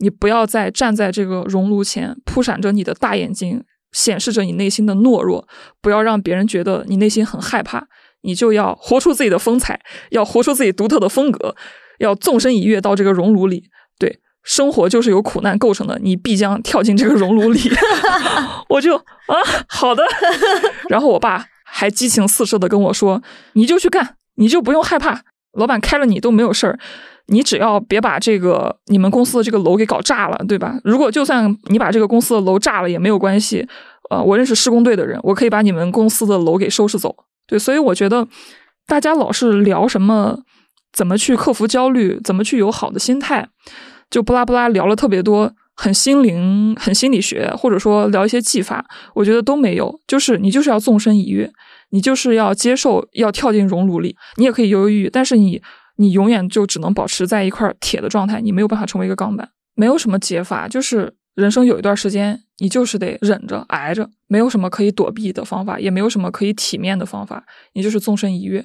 [0.00, 5.46] 你不要再站在这个熔炉前，扑闪着你的大眼睛，显示着你内心的懦弱，
[5.80, 7.86] 不要让别人觉得你内心很害怕。
[8.22, 11.54] 你就要活出自己的风采，要活出自己独特的风格，
[12.00, 13.70] 要纵身一跃到这个熔炉里。
[13.98, 17.60] 对，生活就是由苦难构成的，你必将跳进这个熔炉里。
[18.68, 19.36] 我就啊，
[19.68, 20.04] 好的。
[20.88, 23.22] 然后我爸还激情四射的跟我说
[23.54, 26.78] ：“你就去干，你就不用害怕，老板开了你都没有事儿。”
[27.26, 30.76] 你只要别把这个你们公司的这个楼给搞炸了，对吧？
[30.82, 33.66] 如果就算你把这个公司的楼炸了也没有关系，
[34.10, 37.14] 呃，我认识施工队的人，我可以把你们公司的楼给收拾走。
[37.46, 38.26] 对，所以我觉得
[38.88, 40.40] 大家老是聊什么
[40.92, 43.48] 怎么去克服焦虑，怎么去有好的心态，
[44.12, 49.98] 就不拉不拉聊了特别多，很心灵、很心理学，或者说聊一些技法，我觉得都没有。
[50.06, 51.50] 就是你就是要纵身一跃，
[51.90, 55.60] 你就是要接受要跳进熔炉里，你也可以犹犹豫豫，但是你。
[55.96, 59.46] 你永远就只能保持在一块铁的状态，你没有办法成为一个钢板。
[59.74, 67.44] 没有什么解法，就是人生有一段时间，你就是得忍着挨着，没有什么可以躲避的方法，也没有什么可以体面的方法，
[67.74, 68.64] 你就是纵身一跃。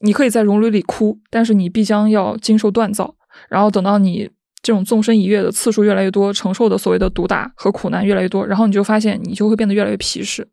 [0.00, 3.16] 你可以在熔炉里哭，但是你必将要经受锻造。
[3.48, 4.30] 然后等到你
[4.62, 10.46] 这种纵身一跃的次数越来越多，承受的所谓的毒打和苦难越来越多，然后你就发现你就会变得越来越皮实。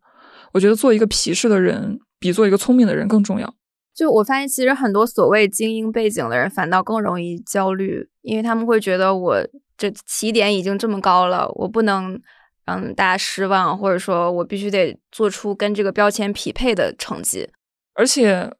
[0.53, 3.53] 我觉得做一个皮实的人，比做一个聪明的人更重要。
[3.93, 9.37] 就我发现，其实很多所谓精英背景的人反倒更容易焦虑，因为他们会觉得我
[9.77, 12.19] 这起点已经这么高了，我不能
[12.65, 17.49] 让大家失望，或者说我必须得做出跟这个标签匹配的成绩。
[17.93, 18.51] 而且，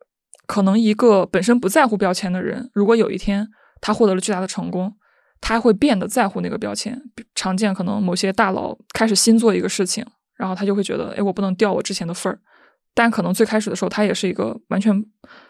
[0.47, 3.47] 可能一个本身不在乎标签的人，如果有一天
[3.81, 4.93] 他获得了巨大的成功，
[5.47, 6.99] 他会变得在乎那个标签。
[7.35, 10.03] 常见可能某些大佬开始新做一个事情，
[10.35, 12.39] 然后他就会觉得，哎，我不能掉我之前的份儿。
[12.95, 14.91] 但可能最开始的时候，他也是一个完全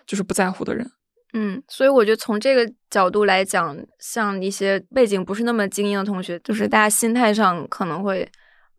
[0.06, 0.86] 就是不在乎的人。
[1.34, 8.30] 嗯，所以我觉得从这个角度来讲，像一些背景不是那么精英的同学，就是大家心态上可能会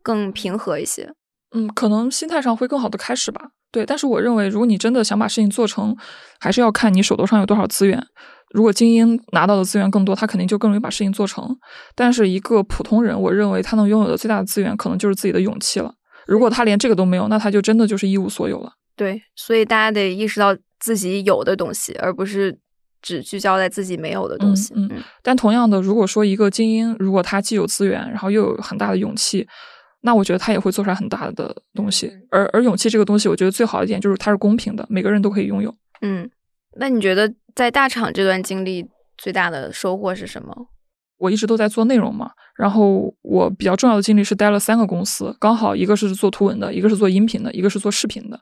[0.03, 1.11] 更平和一些。
[1.55, 3.49] 嗯，可能心态上会更好的开始吧。
[3.71, 5.97] 对，但是我认为，如果你真的想把事情做成，
[6.39, 8.05] 还是要看你手头上有多少资源。
[8.53, 11.57] 如果精英拿到的资源更多，他肯定就更容易把事情做成。
[11.95, 15.93] 但是一个普通人，我认为他能拥有的最大的资源，可能就是自己的勇气了。
[16.25, 18.71] 如果他连这个都没有，那他就真的就是一无所有了。
[18.95, 22.57] 对，所以大家得意识到自己有的东西，而不是
[23.01, 24.73] 只聚焦在自己没有的东西。
[24.75, 24.89] 嗯，
[25.21, 29.47] 但同样的，如果说一个精英，如果他既有资源，然后又有很大的勇气，
[30.01, 32.11] 那我觉得他也会做出来很大的东西。
[32.31, 35.73] 而而勇气这个东西，我觉得最好一点就是它是公平的，每个人都可以拥有。
[36.01, 36.29] 嗯，
[36.77, 40.55] 那你觉得在大厂这段经历最大的收获是什么？
[41.17, 48.39] 我一直都在做内容嘛，然后我比较重要的经历是待了三个公司，刚好一个是做图文的，一个是做音频的，一个是做视频的。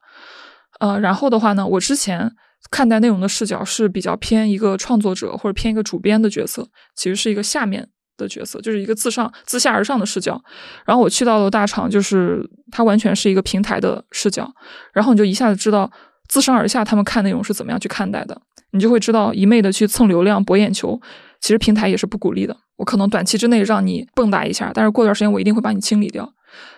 [0.81, 2.29] 呃，然后的话呢，我之前
[2.69, 10.43] 看待内容的视角是比较偏一个创作者或者偏一个主编的角色，其实是一个下面的角色，就是一个自上自下而上的视角。
[10.85, 14.53] 然后我去到了大厂，就是它完全是一个平台的视角，
[14.91, 15.89] 然后你就一下子知道
[16.27, 18.41] 自上而下他们看内容是怎么样去看待的。
[18.75, 20.99] 你就会知道一昧的去蹭流量博眼球，
[21.39, 22.55] 其实平台也是不鼓励的。
[22.75, 26.29] 我可能短期之内让你蹦跶一下，但是过段时间我一定会把你清理掉。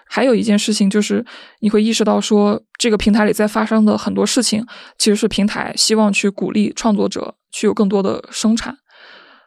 [0.07, 1.25] 还有一件事情就是，
[1.59, 4.63] 你会意识到说，这个平台里在发生的很多事情，
[4.99, 8.77] 其实是平台希望去鼓励创作者去有更多的生产。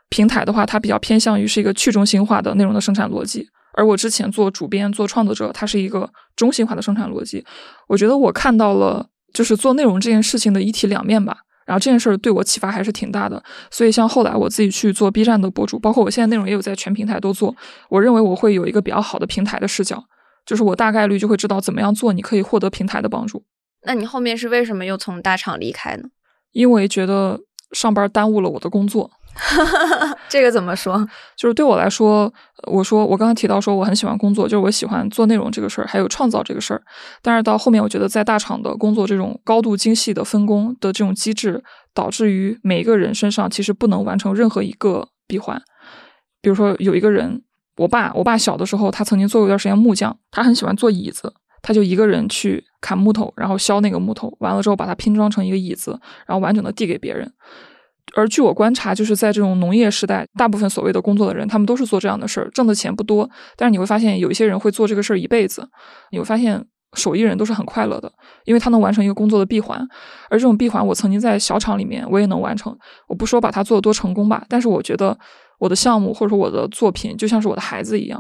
[0.09, 7.45] 平台的话，它比较偏向于是一个去中心化的内容的生产逻辑，而我之前做主编、做创作者，它是一个中心化的生产逻辑。
[7.87, 11.39] 我觉得我看到了，就是做内容这件事情的一体两面吧。
[11.71, 13.41] 然后这件事儿对我启发还是挺大的。
[13.71, 17.55] 所以像后来我自己去做 B 站的博主，包括我现在内容也有在全平台都做。
[17.89, 20.05] 我认为我会有一个比较好的平台的视角。
[20.45, 23.45] 就是我大概率就会知道怎么样做，你可以获得平台的帮助。
[23.87, 26.09] 那你后面是为什么又从大厂离开呢？
[26.51, 27.39] 因为觉得
[27.71, 29.09] 上班耽误了我的工作。
[30.29, 31.09] 这个怎么说？
[31.37, 32.33] 就是对我来说，
[32.67, 36.83] 我说我刚刚提到说我很喜欢工作，就是我喜欢做内容这个事儿，还有创造这个事儿。
[37.23, 41.63] 但是到后面，我觉得在大厂的工作这种高度精细的分工的这种机制，
[41.95, 45.61] 导致于每一个人身上其实不能完成任何一个闭环。
[46.43, 47.43] 比如说有一个人。
[47.77, 57.33] 我爸，我爸小的时候，他曾经做过一段时间木匠，他很喜欢做椅子，他就一个人去砍木头，然后削那个木头，完了之后把它拼装成一个椅子，然后完整的递给别人。
[58.15, 65.69] 而据我观察，就是在这种农业时代，大部分所谓的工作的人，他们都是做这样的事儿，挣的钱不多，但是你会发现有一些人会做这个事儿一辈子。
[66.11, 68.13] 你会发现手艺人都是很快乐的，
[68.45, 69.79] 因为他能完成一个工作的闭环，
[70.29, 72.77] 而这种闭环，我曾经在小厂里面我也能完成。
[73.09, 75.19] 我不说把它做的多成功吧，但是我觉得。
[75.61, 78.19] 我的项目或者说我的作品就像是我的孩子一样，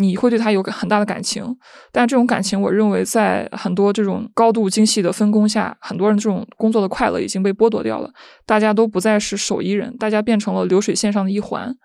[0.00, 1.44] 你会对他有很大的感情。
[1.92, 8.10] 但这种感情，我认为在很多这种高度精细的分工下，很多人这种工作的快乐已经被剥夺掉了。
[8.46, 11.76] 大家都不再是手艺人，大家变成了流水线上的一环。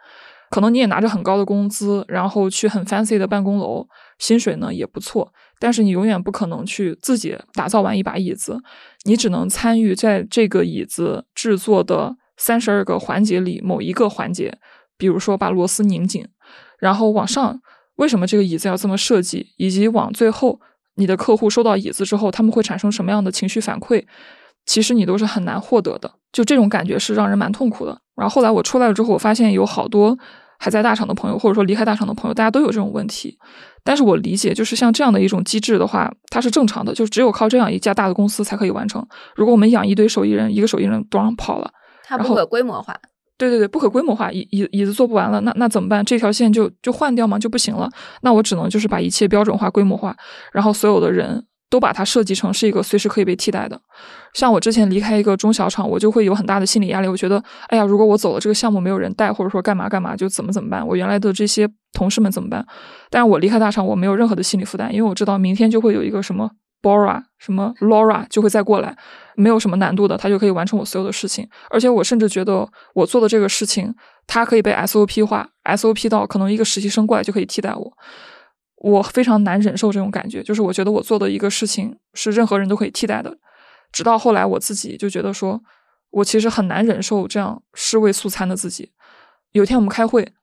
[0.49, 3.86] 可能你也拿着很高的工资，然后去很 fancy 的办公楼，
[4.19, 8.62] 薪水呢也不错，但是你永远不可能去自己打造完一把椅子，
[9.04, 14.58] 你只能参与在这个椅子制作的三十二个环节里某一个环节。
[14.97, 16.25] 比如说把螺丝拧紧，
[16.80, 17.60] 然后往上，
[17.95, 19.47] 为什么这个椅子要这么设计？
[19.58, 20.60] 以及往最后，
[20.95, 24.03] 你的客户收到椅子之后，他们会产生什么样的情绪反馈？
[24.65, 26.12] 其实你都是很难获得的。
[26.31, 27.97] 就这种感觉是让人蛮痛苦的。
[28.15, 30.17] 然后后来我出来了之后，我发现有好多
[30.58, 33.38] 还在大厂的朋友，或者说离开大厂的朋友，大家都有这种问题。
[33.84, 39.05] 但是我理解，就是像这样的一种机制的话，它是正常的，就只有靠这样一家大的公司才可以完成。
[39.36, 41.71] 如果我们养一堆手艺人，一个手艺人都让跑了，
[42.03, 42.97] 它不可规模化。
[43.38, 46.04] 对对对，不可规模化，椅椅椅子做不完了，那那怎么办？
[46.06, 47.38] 这条线就就换掉吗？
[47.38, 47.89] 就不行了？
[48.21, 50.15] 那我只能就是把一切标准化、规模化，
[50.54, 53.80] 然后所有的人都把它设计成是一个随时可以被替代的。
[54.34, 57.08] 像我之前离开一个中小厂，我就会有很大的心理压力。
[57.08, 60.88] 我觉得，哎呀，如果我走了，这个项目没有人带，或者说干嘛干嘛，就怎么怎么办？
[60.88, 62.65] 我原来的这些同事们怎么办？
[63.10, 66.50] 但是我离开大厂，我没有任何的心理负担，因为我知道明天就会有一个什么。
[66.82, 68.95] Bora 什么 Laura 就会再过来，
[69.36, 71.48] 没有什么难度的，他就可以完成我所有的事情。
[71.69, 73.93] 而且我甚至觉得我做的这个事情，
[74.26, 77.93] 它可以被 SOP 化，SOP 到可能一个实习生过来就可以替代我。
[78.78, 83.38] 我非常难忍受这种感觉，就是我觉得我做的一个事情是任何人都可以替代的。
[83.91, 85.62] 直到后来我自己就觉得说，
[86.12, 88.91] 我其实很难忍受这样尸位素餐的自己。
[89.52, 90.34] 有一天我们开会，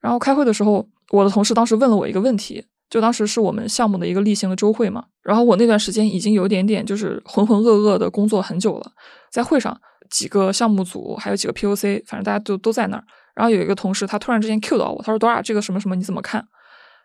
[0.00, 2.66] 然后开会的时候，我的同事当时问了我一个问题。
[2.90, 8.92] 就当时是我们项目的一个例行的周会嘛，然后我那段时间已经有点点就是浑浑噩噩的工作很久了，
[9.30, 16.44] 在会上几个项目组还有几个 POC，反正大家都都在那儿，然后有一个同事他突然之间 Q 到我，他说 Dora 这个什么什么你怎么看？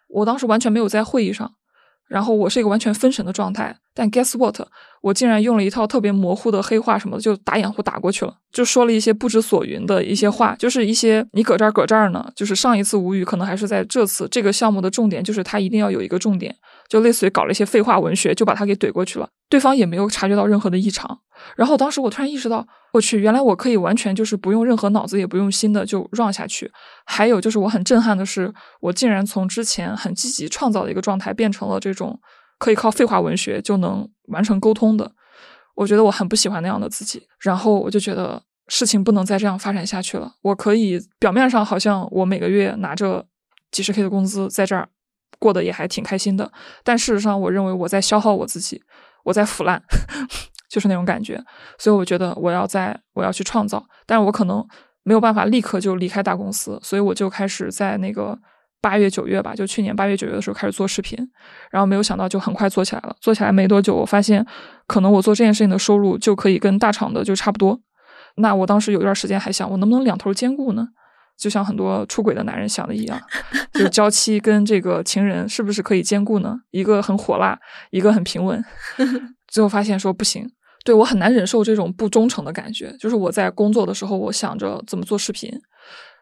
[0.10, 1.54] 我当时完全没有在会议上。
[2.08, 4.56] 然后我是一个完全分神的状态，但 guess what，
[5.02, 16.56] 我竟然用了一套特别模糊的黑话什么的，就打掩护打过去了，就说了一些不知所云的一些话，就是一些你搁这儿搁这儿呢，就是上一次无语，可能还是在这次这个项目的重点就是它一定要有一个重点。
[16.88, 19.28] 就类似于搞了一些废话文学，就把他给怼过去了。
[19.50, 21.20] 对方也没有察觉到任何的异常。
[21.56, 26.72] 然后当时我突然意识到，我去，原来我可以完全就是不用任何脑子，也不用心的就让下去。
[27.06, 32.20] 还有就是我很震撼的是，我竟然从之前很积极创造的一个状态，变成了这种
[32.58, 35.12] 可以靠废话文学就能完成沟通的。
[35.76, 37.28] 我觉得我很不喜欢那样的自己。
[37.40, 40.32] 然后我就觉得事情不能再这样发展下去了。
[40.42, 43.26] 我可以表面上好像我每个月拿着
[43.72, 44.90] 几十 K 的工资在这儿。
[45.40, 46.52] 过得也还挺开心的，
[46.84, 48.82] 但事实上，我认为我在消耗我自己，
[49.24, 49.82] 我在腐烂，
[50.70, 51.44] 就是那种感觉。
[51.78, 54.66] 所以我觉得我要在，我要去创造，但是我可能
[55.04, 58.38] 没有办法立刻就离开大公司，所以我就开始在那个
[58.82, 61.18] 八月九月吧，就去年八月九月的时候开始做视频，
[61.70, 63.16] 然后没有想到就很快做起来了。
[63.20, 64.46] 做起来没多久，我发现
[64.88, 67.80] 可能我做这件事情的收入就可以跟大厂的就差不多。
[68.38, 70.88] 那我当时有一段时间还想，我能不能两头兼顾呢？
[71.38, 73.22] 就像很多出轨的男人想的一样，
[73.74, 76.58] 就是娇妻跟这个情人是不是可以兼顾呢？
[76.72, 77.60] 一个很火辣，
[77.92, 78.64] 一个很平稳。
[79.48, 80.50] 最后发现说不行，
[80.84, 82.96] 对我很难忍受这种不忠诚的感觉。
[83.00, 85.52] 就是我在工作的时候，我想着怎么做视频，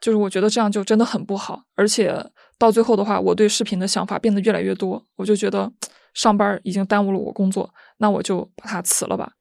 [0.02, 1.64] 就是我觉得这样就真的很不好。
[1.76, 2.14] 而且
[2.58, 5.72] 到最后的话，我对视频的想法变得越来越多，我就觉得
[6.14, 9.34] 上班已经耽误了我工作，那我就把它辞了吧。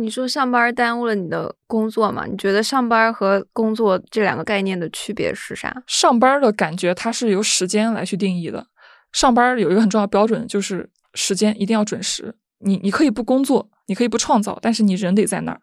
[0.00, 2.24] 你说上班耽误了你的工作吗？
[2.24, 5.82] 你觉得上班和工作这两个概念的区别是啥？
[5.88, 8.64] 上班的感觉它是由时间来去定义的。
[9.10, 12.32] 上班有一个很重要标准，就是时间一定要准时。
[12.60, 15.60] 你你可以不工作，你可以不创造，但是你人得在那儿。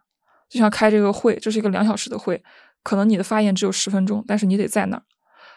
[0.49, 2.43] 就像开这个会，这是一个两小时的会，
[2.83, 5.03] 可能你的发言只有十分钟，但是你得在那儿。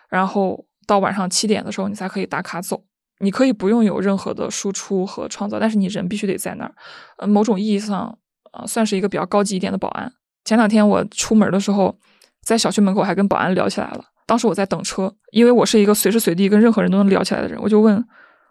[0.08, 2.84] 然后到晚上七点的时候，你才可以打卡走。
[3.18, 6.72] 你可以不用有任何的输出和创造，但是你人必须得在那儿。
[7.16, 8.16] 呃，某种意义上。
[8.66, 10.12] 算是一个比较高级一点的保安。
[10.44, 11.96] 前两天我出门的时候，
[12.42, 14.04] 在小区门口还跟保安聊起来了。
[14.26, 17.96] 当时我在等车，因为我是一个随时随地跟任何人都能聊起来的人，我就问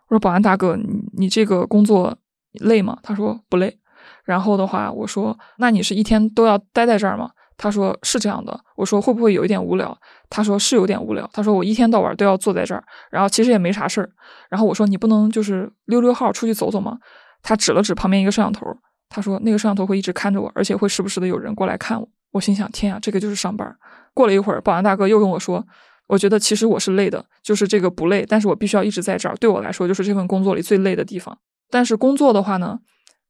[0.08, 0.86] 我说：“保安大哥，你
[1.17, 2.17] 你这个工作
[2.54, 3.78] 累吗？”他说不累。
[4.24, 8.60] 然后的话，我说：“那你是一天都要待在这儿吗？”他说是这样的。
[8.76, 9.98] 我说会不会有一点无聊？
[10.30, 11.28] 他说是有点无聊。
[11.34, 14.10] 他说我一天到晚都要坐在这儿，然后其实也没啥事儿。
[14.50, 16.98] 然后我说你不能就是溜溜号出去走走吗？
[17.41, 18.65] 他指了指旁边一个摄像头。
[19.10, 23.76] 他说：“那个摄像头会一直看着我，而且会时不时的有人过来看我。”我心想：“天啊，这个就是上班。”
[24.13, 25.65] 过了一会儿，保安大哥又跟我说
[26.08, 29.36] ：“我觉得其实我是累的，就是这个不累，但是我必须要一直在这儿。
[29.38, 31.38] 对我来说，就是这份工作里最累的地方。
[31.70, 32.80] 但是工作的话呢，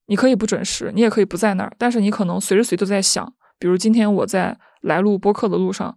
[0.08, 3.32] 你可以不准时，你也可以不在那儿，但是你可能随时随地都在想。
[3.60, 5.96] 比如今天我在来录播客的路上，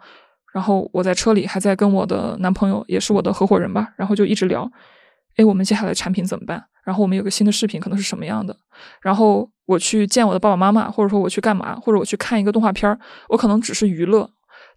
[0.52, 4.70] 然后我在车里还在跟我的男朋友，也是我的合伙人吧，然后就一直聊：
[5.36, 6.64] 哎，我们接下来产品怎么办？
[6.84, 8.56] 然后我们有个新的视频，可能是什么样的？
[9.00, 9.50] 然后。
[9.70, 14.28] 我去见我的爸爸妈妈，或者说我去干嘛，或者我去看一个动画片儿，我可能只是娱乐，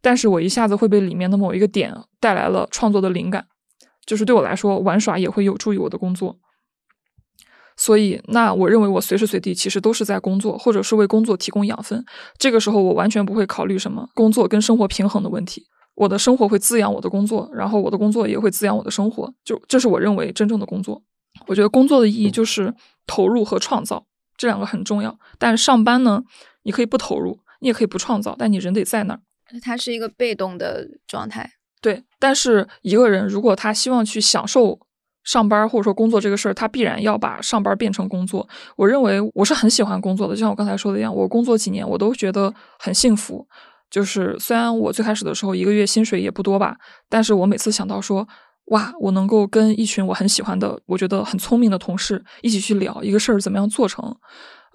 [0.04, 3.48] 但是我一下子会被里面的某一个点带来了创作的灵感，
[4.06, 6.38] 就是对我来说玩耍也会有助于我的工作。
[7.76, 12.06] 所以，那我认为我随时随地其实都是在工作，或者是为工作提供养分。
[12.38, 15.64] 这个时候，我完全不会考虑什么工作跟生活平衡的问题，
[15.96, 19.34] 我的生活会滋养我的工作，然后我的工作也会滋养我的生活。
[19.44, 21.02] 就这是我认为真正的工作。
[21.48, 22.72] 我觉得工作的意义就是
[23.08, 24.06] 投入和创造。
[24.36, 26.24] 这两个很重要，但上班呢，
[26.64, 29.20] 你可以不投入，你也可以不创造，但你人得在那儿。
[29.62, 31.52] 它是一个被动的状态。
[31.82, 34.80] 对，但是一个人如果他希望去享受
[35.24, 38.48] 上班或者说工作这个事儿，他必然要把上班变成工作。
[38.76, 43.48] 我认为我是很喜欢工作的，就像我刚才说的一样，我工作几年我都觉得很幸福。
[43.90, 48.28] 就是虽然我最开始的时候一个月薪水也不多吧，但是我每次想到说。
[48.68, 54.16] 哇，我能够跟一群我很喜欢的、我觉得很聪明的同事一起去聊一个事儿怎么样做成，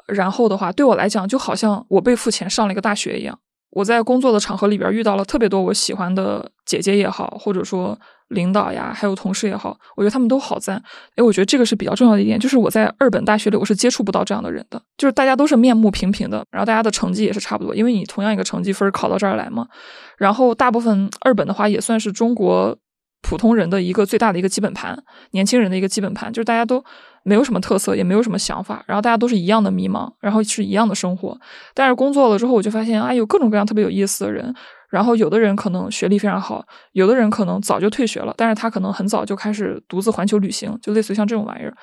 [0.07, 3.39] 然后的话，对我来讲就好像我被付钱上了一个大学一样。
[3.71, 7.99] 我在工作的场合里边遇到了特别多我喜欢的姐姐也好，或者说
[8.29, 10.83] 领导呀，还有同事也好，我觉得他们都好赞。
[11.17, 19.67] 哎，我觉得这个是比较重要的一点，就是我在二本大学里我是接触不到这样的人的，就是大家都是面目平平的，然后大家的成绩也是差不多，因为你同样一个成绩分考到这儿来嘛。
[20.17, 22.77] 然后大部分二本的话也算是中国。
[23.23, 24.97] 普通人的一个最大的一个基本盘，
[25.33, 26.83] 年轻人的一个基本盘，就是大家都
[27.25, 31.39] 没有什么特色，也没有什么想法，然后大家都是一样的迷茫，然后是一样的生活。
[31.75, 34.55] 但是工作了之后，我就发现啊，有各种各样特别有意思的人。
[34.91, 41.77] 然后有的人可能学历非常好，有的人可能早就退学了，但是他可能很早就开始独自环球旅行，就类似于像这种玩意儿。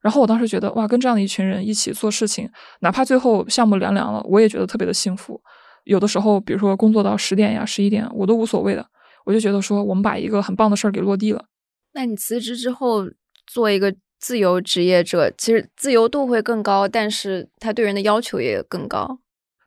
[0.00, 2.48] 然后我当时觉得哇，跟这样的一群人一起做事情，
[2.80, 5.38] 哪怕最后项目凉凉了，我也觉得特别的幸福。
[5.84, 8.86] 有的时候，比如说工作到十点呀、十一点，我都无所谓的。
[9.26, 11.44] 我就觉得说，我们把一个很棒的事儿给落地了。
[11.92, 13.10] 那你辞职之后
[13.46, 19.18] 做一个自由职业者，其实自由度会更高，但是他对人的要求也更高。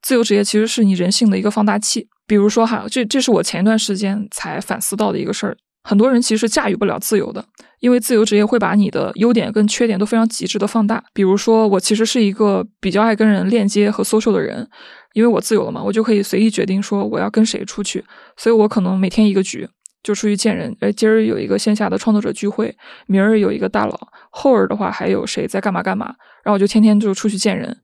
[0.02, 2.08] 自由职业其实是你人性的一个放大器。
[2.26, 5.58] 比如说哈，这这是我前一段时间才反思到的一个事儿。
[5.84, 7.44] 很多人其实驾驭不了自由的，
[7.80, 11.04] 因为自由职业会把你的优点跟缺点都非常极致的放大。
[11.13, 14.70] 比如说，我其实是一个比较爱跟人链接和 social 的人。
[15.13, 18.06] 因为我自由了嘛，我就可以随意决定说我要跟谁出去，
[18.38, 19.68] 所以我可能每天一个局
[20.04, 20.74] 就出去见人。
[20.82, 26.13] 哎，今儿有一个线下的创作者聚会，明儿有一个大佬，后儿的话还有谁在干嘛干嘛，
[26.44, 27.76] 然后我就天天就出去见人，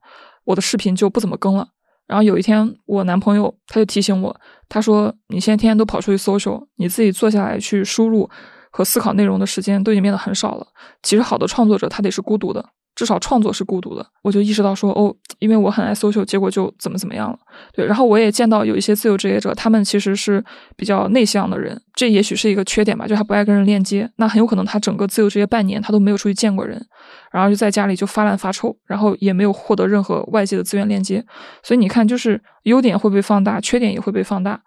[0.44, 1.70] 我的视频就不怎么更了。
[2.08, 4.36] 然后有一天，我男朋友他就提醒我，
[4.70, 8.30] 他说：“你现在天天都跑出去搜索你自己坐下来去输入
[8.72, 10.68] 和思考内容的时间都已经变得很少了。
[11.02, 12.64] 其实好的创作者他得是孤独的。”
[12.96, 17.38] 至少创作是孤独的，我就意识到说，哦，因为我很爱 social，结果就怎么怎么样了。
[17.74, 20.44] 对，然后我也见到有一些自由职业者，他们其实是
[20.78, 24.10] 比较内向的人，这也许是一个缺点吧，就他不爱跟人链接。
[24.16, 26.82] 那很有可能他整个自由职业半年他都没有出去见过人，
[27.32, 31.22] 然后就在家里就发烂发臭，然后也没有获得任何外界的资源链接。
[31.64, 34.62] 所以你看，就是优点会被放大，缺点也会被放大。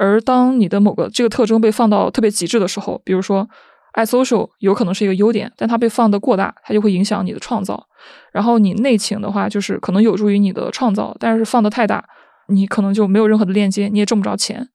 [0.00, 3.46] 而当你的某个这个特征被放到特别极致的时候，比如说。
[3.94, 7.86] 爱 social 有可能是一个优点，但它被放得过大，它就会影响你的创造。
[8.32, 12.04] 然后你内倾的话，就是可能有助于你的创造，但是放得太大，
[12.48, 14.68] 你可能就没有任何的链接，你也挣不着钱。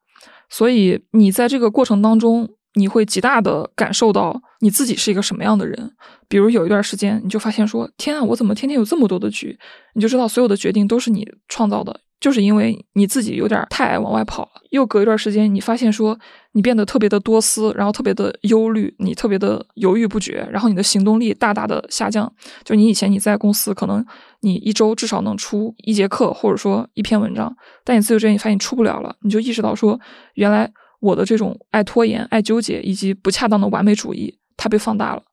[0.50, 5.92] 所以你在这个过程当中，你会极大的感受到你自己是一个什么样的人。
[6.28, 9.60] 比如有一段时间，你就发现说：“天啊，我怎么天天有这么多的局？”
[9.94, 12.00] 你就知道所有的决定都是你创造的。
[12.20, 16.20] 就是因为你自己有点太爱往外跑了，又隔一段时间，你发现说
[16.52, 22.32] 你变得特别的多思，然后特别的忧虑，你特别的犹豫不决，然后你的行动力大大的下降。
[22.66, 24.06] 就你以前你在公司，可能
[24.42, 27.56] 你一周至少能出一节课，或者说一篇文章，
[27.86, 30.00] 但你自由职业，你发现你出不了了，你就意识到说，
[30.34, 35.24] 原来我的这种爱拖延、爱纠结以及不恰当的完美主义，它被放大了。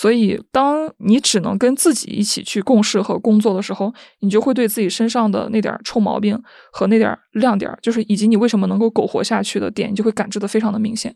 [0.00, 6.40] 所以，当你只能跟自己一起去共事和工作的时候，你就会对自己身上的那点臭毛病
[6.70, 11.12] 和那点亮点，就是以及你为什么能够苟活下去的点，你就会感知的非常的明显。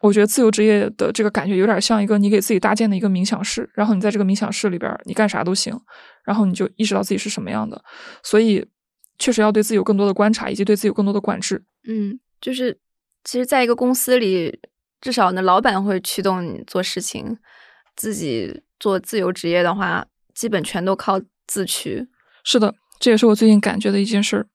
[0.00, 5.78] 我觉得自由职业的这个感觉有点像一个你给自己搭建的一个冥想室，然后你在这个冥想室里边，你干啥都行，
[6.24, 7.84] 然后你就意识到自己是什么样的。
[8.22, 8.64] 所以，
[9.18, 11.62] 确实要对自己有更多的观察，以及对自己有更多的管制。
[11.86, 12.78] 嗯，就是
[13.24, 14.58] 其实，在一个公司里，
[15.02, 17.36] 至少呢，老板会驱动你做事情。
[17.96, 22.06] 自己做自由职业的话，基本全都靠自驱。
[22.44, 24.46] 是的，这也是我最近感觉的一件事儿，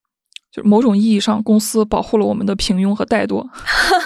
[0.50, 3.46] 就是某种意义上，公司保护了我们的平庸和怠惰。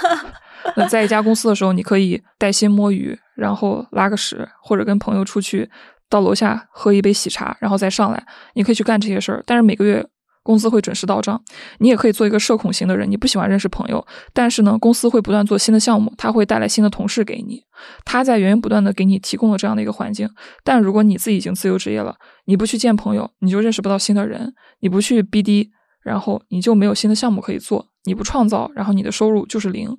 [0.74, 5.70] 那在一家公司的时候，你可以带薪摸鱼，然后拉个屎，或者跟朋友出去
[6.08, 9.42] 到楼下喝一杯喜茶，然后再上来，你可以去干这些事儿。
[9.46, 10.04] 但是每个月。
[10.46, 11.42] 公司会准时到账，
[11.80, 17.60] 你也可以做一个社恐型的人，你不喜欢认识朋友，但是呢，公司会不断做新的项目，他会带来新的同事给你，
[18.04, 20.30] 他在源源不断的给你提供了这样的一个环境。
[20.62, 25.70] 但如果你自己已经自由职业了，你不去见朋友，你就认识不到新的人；你不去 BD，
[26.04, 29.90] 然后你就没有新的项目可以做；你不创造，然后你的收入就是零。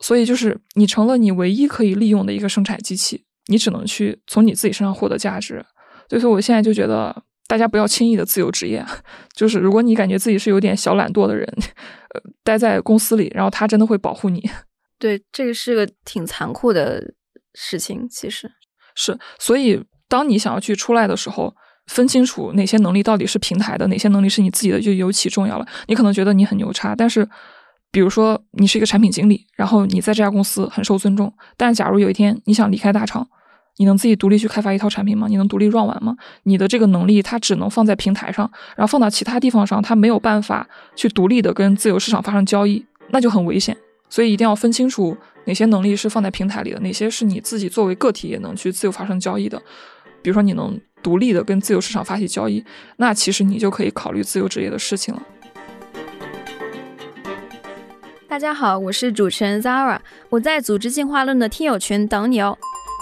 [0.00, 5.62] 所以就是你成了你唯一可以利用的一个生产机器，你只能去从你自己身上获得价值。
[6.08, 7.22] 所以说，我现在就觉得。
[7.48, 8.84] 大家不要轻易的自由职业，
[9.34, 11.44] 就是如果你感觉自己是有点小懒惰的人，
[12.14, 14.48] 呃，待在公司里，然后他真的会保护你。
[15.00, 17.14] 对，这个是个挺残酷的
[17.54, 18.52] 事情，其实
[18.94, 19.18] 是。
[19.38, 21.54] 所以，当你想要去出来的时候，
[21.86, 25.66] 分清楚哪些能力到底是平台的，哪些能力是你自己的，就尤其重要了。
[25.86, 27.26] 你可能觉得你很牛叉，但是，
[27.90, 33.26] 比如说你是一个产品经理，然后你在这家公司很受尊重，但假如有一天你想离开大厂。
[33.80, 35.28] 你能自己独立去开发一套产品吗？
[35.28, 36.16] 你能独立 run 完吗？
[36.42, 43.76] 你的这个能力，它只能放在平台上，然后放到其他地方上，它没有办法去独立的跟自由市场发生交易，那就很危险。
[44.08, 49.56] 所以一定要分清楚哪些能力是放在平台里的，哪些是你自己作为个体也能去自由发生交易的。
[50.22, 52.64] 比如说你能独立的跟自由市场发起交易，
[52.96, 55.22] 那其实你就可以考虑自由职业的事情了。
[58.26, 60.00] 大家好，我是主持人 Zara，
[60.30, 62.58] 我在组织进化论的听友群等你哦。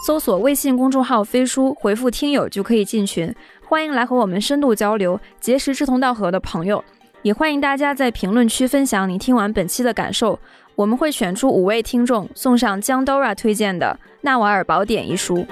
[0.07, 3.35] 搜索微信公众号“飞书”，回复“听友”就可以进群。
[3.65, 6.85] 欢迎来和我们深度交流，结识志同道合的朋友。
[7.23, 10.39] 也欢迎大家在评论区分享你听完本期的感受。
[10.77, 15.45] 我们会选出五位听众，送上江 Dora 推荐的《纳瓦尔宝典》一书。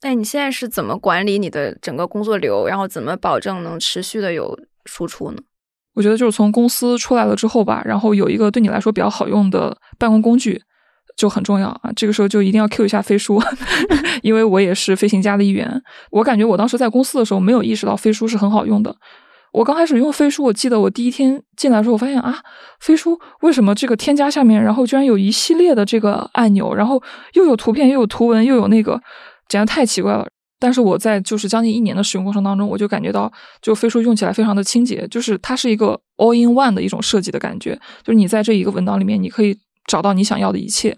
[0.00, 5.42] 哎，你现在是怎么管理你的整个工作流，然后怎么保证能持续的有输出呢？
[5.94, 10.60] 我觉得就是从公司出来了之后吧，然后有一个对你来说比较好用的办公工具
[11.16, 11.90] 就很重要啊。
[11.94, 13.42] 这个时候就一定要 Q 一下飞书，
[14.22, 15.82] 因为我也是飞行家的一员。
[16.10, 18.96] 我感觉我当时在公司的时候没有意识到飞书是很好用的。
[19.52, 22.38] 我刚开始用飞书，我记得我第一天进来的时候，我发现啊，
[22.80, 27.02] 飞书为什么这个添加下面，然后居然有一系列的这个按钮，然后
[27.34, 28.98] 又有图片，又有图文，又有那个，
[29.48, 30.26] 简直太奇怪了。
[30.62, 33.28] 但是我在就是将近一年的使用过程当中，我就感觉到，
[33.60, 39.58] 就飞书用起来非常的清洁，就是它是一个 all in one 的一种设计的感觉，就是你在这一个文档里面，你可以
[39.88, 40.96] 找到你想要的一切，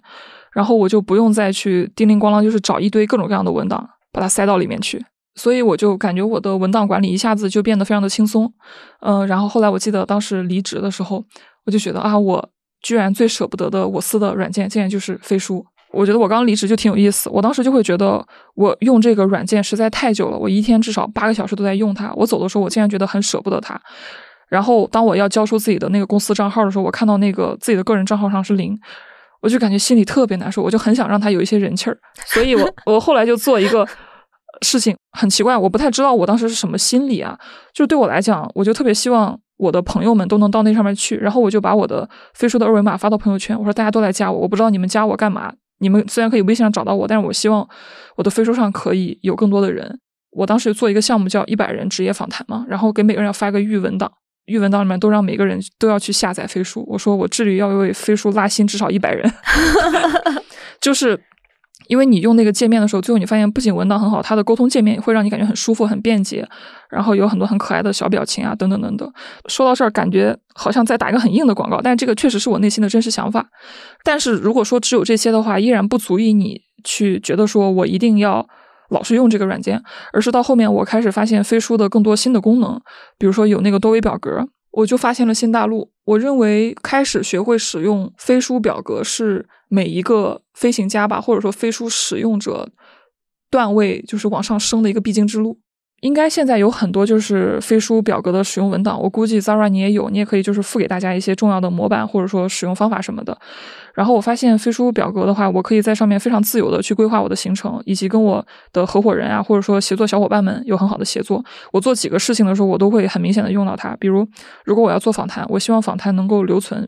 [0.53, 5.03] 然后我就不用再去叮铃咣啷，就是找一堆各种各样的文档，把它塞到里面去，
[5.35, 8.53] 所以我就感觉我的文档管理一下子就变得非常的轻松，
[9.01, 11.25] 嗯，然后后来我记得当时离职的时候，
[11.65, 12.51] 我就觉得啊，我
[12.83, 15.65] 居然最舍不得的我司的软件，竟然就是飞书。
[15.95, 18.25] 我觉得我刚离职就挺有意思，我当时就会觉得
[18.55, 22.13] 我用这个软件实在太久了，我一天至少八个小时都在用它。
[22.15, 23.81] 我走的时候，我竟然觉得很舍不得它。
[24.49, 28.79] 然后当我要交出自己的那个公司账号的时候，我看到那个自己的个人账号上是零，
[29.41, 31.99] 我就感觉心里特别难受，我就很想让它有一些人气儿。
[32.27, 33.87] 所以我 我后来就做一个
[34.63, 37.37] 事情，很奇怪，我不太知道我当时是什么心理啊。
[37.73, 45.53] 就对我来讲，我就特别希望我的朋友们都能到那上面去，然后我就把我的飞书的二维码发到朋友圈，我说大家都来加我，我不知道你们加我干嘛。
[45.85, 47.69] 你们虽然可以微信上找到我，但是我希望
[48.17, 50.01] 我的飞书上可以有更多的人。
[50.31, 54.11] 我当时做一个项目叫一百人职业访谈嘛，然后给每个人要发个预文档，
[54.47, 56.83] 预文档里面都让每个人都要去下载飞书。
[56.89, 59.31] 我说我致力要为飞书拉新至少一百人，
[60.81, 61.21] 就是
[61.89, 66.47] 因为你用那个界面的时候，最后你发现不仅文档很好，它的沟通界面会让你感觉很舒服、很便捷，
[66.91, 69.13] 然后有很多很可爱的小表情啊，等等等等。
[69.49, 73.47] 说到这儿，感觉好像在打一个很硬的广告，但这个确实是我内心的真实想法。
[74.03, 78.47] 但是如果说只有这些的话，依然不足以你去觉得说我一定要。
[78.91, 79.83] 老是用这个软件，
[80.13, 82.79] 而是到后面我开始发现飞书的更多新的功能，
[83.19, 85.91] 比如说有那个多维表格，我就发现了新大陆。
[86.05, 92.69] 我认为开始学会使用飞书表格是每一个飞行家吧，或者说飞书使用者
[93.51, 95.59] 段位就是往上升的一个必经之路。
[96.01, 103.37] 应该现在有很多就是飞书表格的使用文档，我估计 Zara 你也有，你也可以就是付给大家一些重要的模板或者说使用方法什么的。
[103.95, 111.43] 然后我发现飞书表格的话，我可以在上面非常自由的去规划我的行程，以及跟我的合伙人啊或者说协作小伙伴们有很好的协作。
[111.73, 113.97] 我做几个事情的时候，我都会很明显的用到它。
[113.99, 114.29] 比如，
[114.65, 116.87] 如果我要做访谈，我希望访谈能够留存。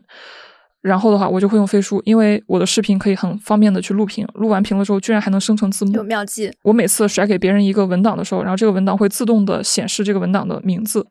[0.87, 6.49] 然后的话，我就会用飞书，因为我的视频可以很方便的去录屏，录完屏了之后，居然还能生成字幕，有妙计。
[6.63, 11.05] 我每次甩给别人一个文档的时候，然后这个文档会自动的显示这个文档的名字。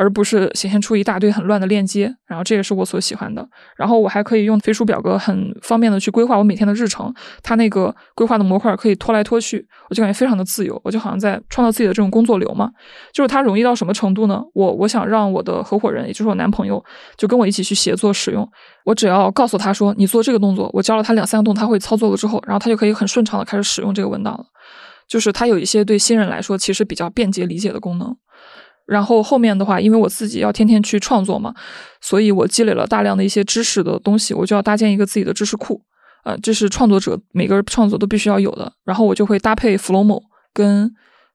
[0.00, 3.46] 而不是显现出一大堆很乱的链接，然后这也是我所喜欢的。
[3.76, 12.70] 然后我还可以用飞书表格很方便的去规划我每天的日程，它那个规划的模块可以拖来拖去，我就感觉非常的自由，我就好像在创造自己的这种工作流嘛。
[13.12, 14.42] 就是它容易到什么程度呢？
[14.54, 16.82] 我我想让我的合伙人，也就是我男朋友，
[17.18, 18.48] 就跟我一起去协作使用。
[18.86, 24.46] 我只要告诉他说你做这个动作，我教了他两三个动作，他会操作了之后，然后他就可以很顺畅的开始使用这个文档了。
[25.06, 28.16] 就是它有一些对新人来说其实比较便捷理解的功能。
[28.90, 31.54] 然后后面的话，因为我自己要天天去创作嘛，
[32.00, 35.80] 所以我积累了大量的一些知识的东西，我就要搭建一个自己的知识库，
[36.24, 38.72] 呃，这是创作者每个创作都必须要有的。
[38.84, 40.20] 然后我就会搭配 Flomo
[40.52, 40.92] 跟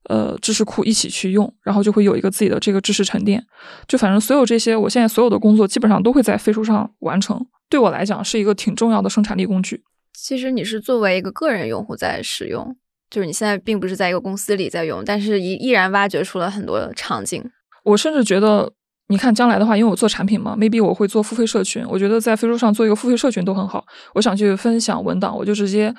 [0.10, 3.42] 呃知识库一起去用，然后就会有一个自己的这个知识沉淀。
[3.88, 7.40] 就反正所有这些，我现在所有的工作基本上都会在飞书上完成，
[7.70, 9.82] 对我来讲是一个挺重要的生产力工具。
[10.14, 12.76] 其实你是作为一个个人用户在使用。
[13.16, 17.42] 就是你现在并不是在一个公司里在用，但是依依然挖掘出了很多场景。
[17.86, 18.70] 我甚至觉得，
[19.08, 21.82] 你看将来的话，因为我做产品嘛，maybe 我会做付费社群。
[21.88, 23.86] 我觉得在飞书上做一个付费社群都很好。
[24.16, 25.96] 我想去分享文档，我就直接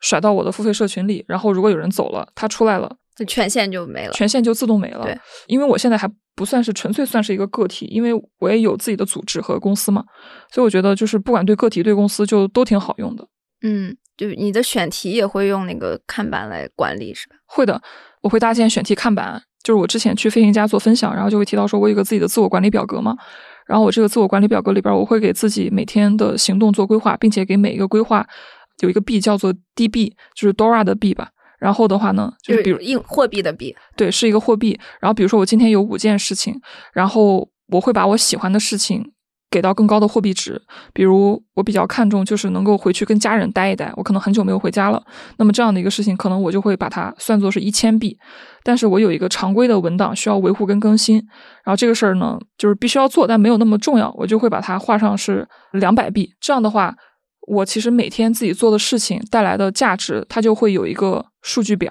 [0.00, 1.24] 甩到我的付费社群里。
[1.28, 5.04] 然后如果有人走了，他出来了，这权限就没了，权限就自动没了。
[5.04, 8.10] 对，因为我现在还不算是纯粹算是一个个体，因为
[8.40, 10.02] 我也有自己的组织和公司嘛，
[10.50, 13.24] 所以我觉得就是不管对个体对公司就都挺好用的。
[13.62, 13.96] 嗯。
[14.16, 17.36] 就你的选题也会用那个看板来管理是吧？
[17.46, 17.80] 会的，
[18.22, 19.42] 我会搭建选题看板。
[19.62, 23.16] 就是我之前去飞行家做分享，然后就会提到说，我有个自己的自我管理表格嘛。
[23.66, 28.24] 然后我这个自我管理表格里边，我会给自己每天的行动做规划，并且给每一个规划
[28.78, 31.30] 有一个币叫做 DB，就是 Dora 的币吧。
[31.58, 34.78] 然后的话呢，就是比如硬货币的币，对，是一个货币。
[35.00, 36.60] 然后比如说我今天有五件事情，
[36.92, 39.10] 然后我会把我喜欢的事情。
[39.56, 40.60] 给到更高的货币值，
[40.92, 45.02] 比如我比较看重就是能够回去跟家人待一待，我可能很久没有回家了，
[45.38, 48.18] 那么这样的一个事情，可能我就会把它算作是一千币，
[48.62, 51.16] 但是我有一个常规的文档需要维护跟更新，
[51.64, 56.94] 然后这个事儿呢，就是必须要做，但没有那么重要，我就会把它画上是两百币，这样的话，
[57.48, 61.90] 我其实每天自己做的事情带来的价值，它就会有一个数据表，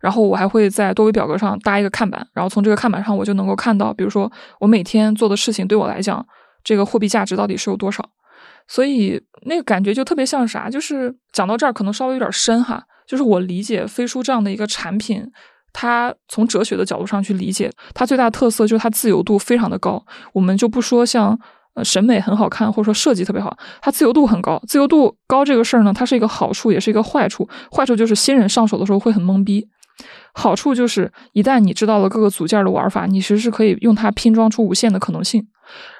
[0.00, 4.30] 然后我还会在多维表格上搭一个看板，然后从这个看板上我就能够看到，比如说
[4.60, 6.24] 我每天做的事情对我来讲。
[6.64, 8.02] 这个货币价值到底是有多少？
[8.66, 10.70] 所以那个感觉就特别像啥？
[10.70, 12.82] 就是讲到这儿可能稍微有点深哈。
[13.06, 15.30] 就是我理解飞书这样的一个产品，
[15.74, 20.02] 它从哲学的角度上去理解，它最大的特色就是它自由度非常的高。
[20.32, 21.38] 我们就不说像
[21.74, 24.58] 呃审美很好看或者说设计特别好，它自由度很高。
[24.66, 27.46] 自由度高这个事儿呢，它是一个好处，也是一个坏处。
[27.70, 29.68] 坏处就是新人上手的时候会很懵逼。
[30.36, 35.46] 好处就是，一旦你知道了各个组件的玩法，你其实是可以用它拼装出无限的可能性。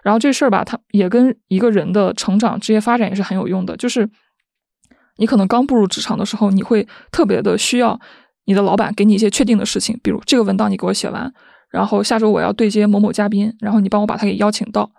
[0.03, 3.77] 然后这事儿吧，它也跟一个人的成长、职业发展也是很有用的。
[3.77, 4.11] 就是
[5.19, 7.99] 你可能刚步入职场的时候，你会特别的需要
[8.47, 11.33] 你的老板给你一些确定的事情，比如这个文档你给我写完，
[11.71, 14.91] 然后下周我要对接某某嘉宾，然后你帮我把他给邀请到。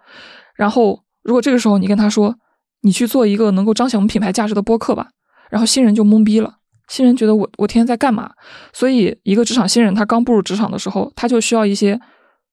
[0.55, 2.35] 然后如果这个时候你跟他说，
[2.81, 5.09] 你去做一个能够彰显我们品牌价值的播客吧，
[5.49, 6.55] 然后新人就懵逼了。
[6.87, 8.31] 新人觉得我我天天在干嘛？
[8.73, 11.99] 所以一个职场新人他刚步入职场的时候，他就需要一些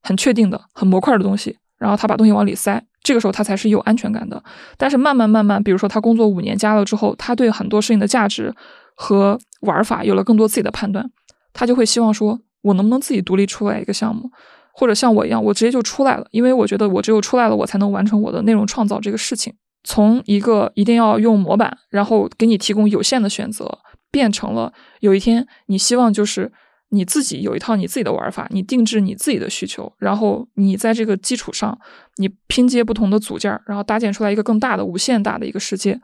[0.03, 4.43] 很确定的、很模块的东西，然后他把东西往里塞，这个时候他才是有安全感的。
[4.76, 8.55] 但是慢慢慢慢，比如说他工作五年加了之后，他对很多事情的价值
[8.95, 11.11] 和玩法有了更多自己的判断，
[11.53, 14.30] 他就会希望说，我能不能自己独立出来一个项目，
[14.72, 19.55] 或者像我一样，我直接就出来了，因为我觉得我只有出来了，我才能完成我的内容创造这个事情。
[19.85, 23.78] 从一个一定要用模板，然后给你提供有限的选择。
[24.12, 26.52] 变成了有一天，你希望就是
[26.90, 31.76] 你自己有一套你自己的玩法，你定制你自己的需求，然后你在这个基础上，
[32.18, 35.98] 你拼接不同的组件，然后搭建出来一个更大的、无限大的一个世界。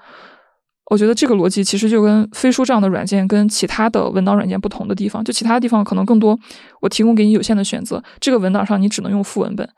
[0.90, 6.38] 我觉得这个逻辑其实就跟飞书这样的软件跟其他的文档软件不同的地方，就其他地方可能更多，
[6.80, 8.02] 我提供给你有限的选择。
[8.18, 9.68] 这个文档上你只能用副文本，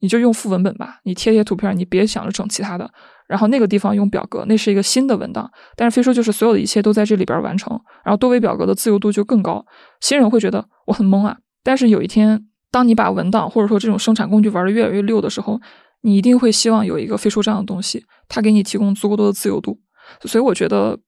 [0.00, 2.90] 你就用副文本吧，你贴贴图片，你别想着整其他的。
[3.28, 9.64] 然后那个地方用表格，那是一个新的文档，但是飞书就是所有的一切都在这里边完成，然后多维表格的自由度就更高。
[10.00, 15.60] 新人会觉得我很懵啊，但是有一天，当你把文档或者说这种生产工具玩的越来越溜的时候，
[16.00, 19.78] 你一定会希望有一个飞书这样的东西，它给你提供足够多的自由度。
[20.22, 20.98] 所以我觉得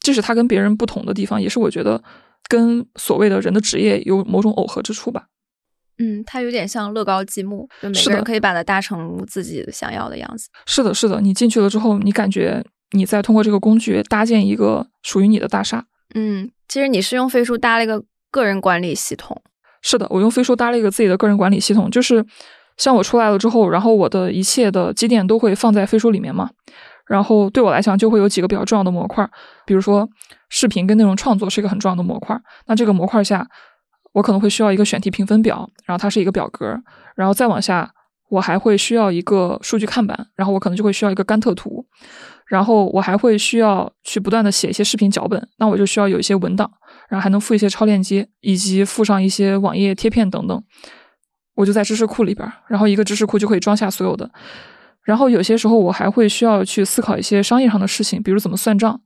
[0.00, 2.02] 这是它跟别人不同的地方，也是我觉得
[2.48, 5.26] 跟所谓的人的职业有某种耦合之处吧。
[5.98, 10.48] 嗯，它有点像乐高积木，就每个人可以把它搭成自己想要的样子。
[10.66, 15.84] 是的，是的，你进去了之后，你感觉你在通过这个工具搭建一个属于你的大厦。
[16.14, 19.40] 嗯，其实你是用飞书搭了一个个人管理系统。
[19.80, 22.24] 是的，我用飞书搭了一个自己的个人管理系统，就是
[22.76, 26.50] 像我出来了之后，然后我的一切的积淀都会放在飞书里面嘛。
[27.06, 29.26] 然后对我来讲，就会有几个比较重要的模块，
[29.64, 30.06] 比如说
[30.50, 32.38] 视频跟内容创作是一个很重要的模块。
[32.66, 33.48] 那这个模块下。
[34.16, 36.74] 我可能会需要一个选题评分表，然后它是一个表格，
[37.14, 37.92] 然后再往下，
[38.30, 41.84] 我还会需要一个数据看板，然后我可能就会需要一个甘特图，
[42.46, 46.70] 然后我还会需要去不断的写一些视频脚本，那我就需要有一些文档，
[47.10, 50.64] 然后还能附一些超链接，以及附上一些网页贴片等等，
[51.54, 54.30] 我就在知识库里边，然后一个知识库就可以装下所有的，
[55.04, 58.98] 然后有些时候我还会需要去思考一些商业上的事情，比如怎么算账。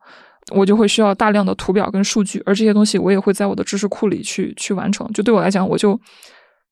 [0.54, 5.06] 我就会需要大量的图表跟数据，而这些东西我也会在我的知识库里去去完成。
[5.12, 5.98] 就对我来讲，我就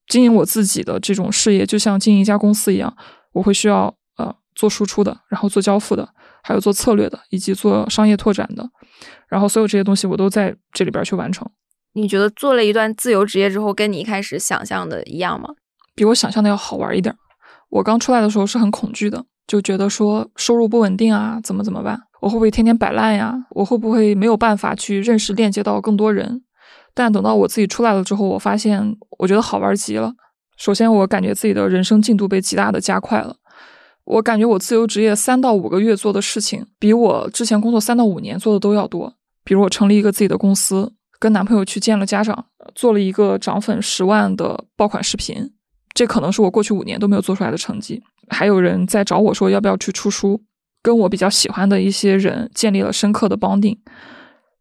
[0.07, 2.93] 经营我自己的这种事业，就像经营一家公司一样，
[3.31, 6.09] 我会需要呃做输出的，然后做交付的，
[6.43, 8.69] 还有做策略的，以及做商业拓展的，
[9.27, 11.49] 然后所有这些东西我都在这里边去完成。
[11.93, 15.49] 你觉得做了一段自由职业之后，跟你一开始想象的一样吗？
[15.95, 17.15] 比我想象的要好玩一点。
[17.69, 21.99] 我刚出来的时候是很恐惧的，就觉得说收入不稳定啊，怎么怎么办？
[22.21, 23.45] 我会不会天天摆烂呀？
[23.51, 26.41] 我会不会没有办法去认识、链接到更多人？
[26.93, 30.13] 但等到我自己出来了之后，我发现我觉得好玩极了。
[30.57, 33.37] 首先，我感觉自己的人生进度被极大的加快了。
[34.03, 39.13] 我感觉我自由职业三到五个月做的事情，比我之前工作三到五年做的都要多。
[39.45, 42.45] 比如我成立一个自己的公司，跟男朋友去见了家长，
[42.75, 45.49] 做了一个涨粉十万的爆款视频，
[45.93, 48.01] 这可能是我过去五年都没有做出来的成绩。
[48.27, 50.41] 还有人在找我说要不要去出书。
[50.81, 53.77] 跟我比较喜欢的一些人建立了深刻的绑定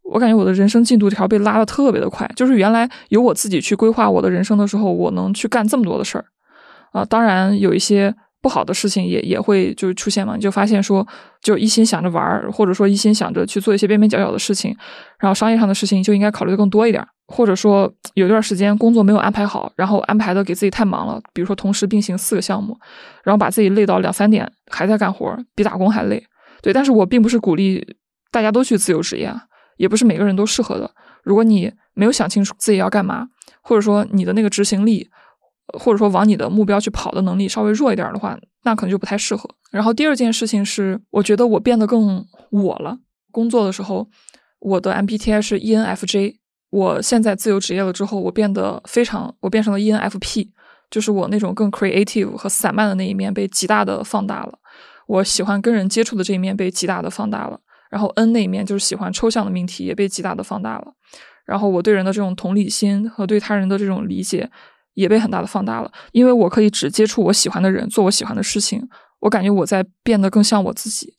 [0.03, 2.31] 我感觉我的人生进度条被拉的特别的快。
[2.35, 6.25] 就是原来由我自己去规划我的人生的时候，我能去干这么多的事儿
[6.93, 7.05] 啊。
[7.05, 11.07] 当然有一些不好的事情也也会就出现嘛，你就发现说，
[11.43, 14.77] 就一心想着玩儿，或者说一心想着去做一些边边角角的事情，
[15.19, 17.05] 然后商业上的事情就应该考虑的更多一点。
[17.31, 22.75] 或者说有段时间工作没有安排好，然后安排的给自己太忙了，比如说同时并行四个项目，
[23.23, 26.25] 然后把自己累到两三点还在干活，比打工还累。
[26.63, 27.87] 对，但是我并不是鼓励
[28.33, 29.31] 大家都去自由职业，
[29.77, 30.91] 也不是每个人都适合的。
[31.23, 33.27] 如果你没有想清楚自己要干嘛，
[33.61, 35.11] 或者说你的那个执行力，
[35.79, 39.49] 或者说往你的目标去跑的能力稍微弱一点的话，那可能就不太适合。
[39.71, 42.99] 然后第二件事情是，我觉得我变得更我了。
[43.31, 44.09] 工作的时候，
[44.61, 46.37] 我的 MBTI 是 ENFJ。
[46.71, 50.49] 我现在自由职业了之后，我变得非常，我变成了 ENFP，
[50.91, 54.59] 就是我那种更 creative 和散漫的那一面被极大的放大了。
[55.07, 57.59] 我喜欢跟人接触的这一面被极大的放大了。
[57.91, 60.93] 然后 N 那一面就是喜欢抽象的命题也被极大的放大了。
[61.47, 64.51] 然后我对人的这种同理心和对他人的这种理解
[64.99, 65.91] 也被很大的放大了。
[66.13, 68.83] 因为我可以只接触我喜欢的人，做我喜欢的事情，
[69.21, 71.15] 我感觉我在变得更像我自己。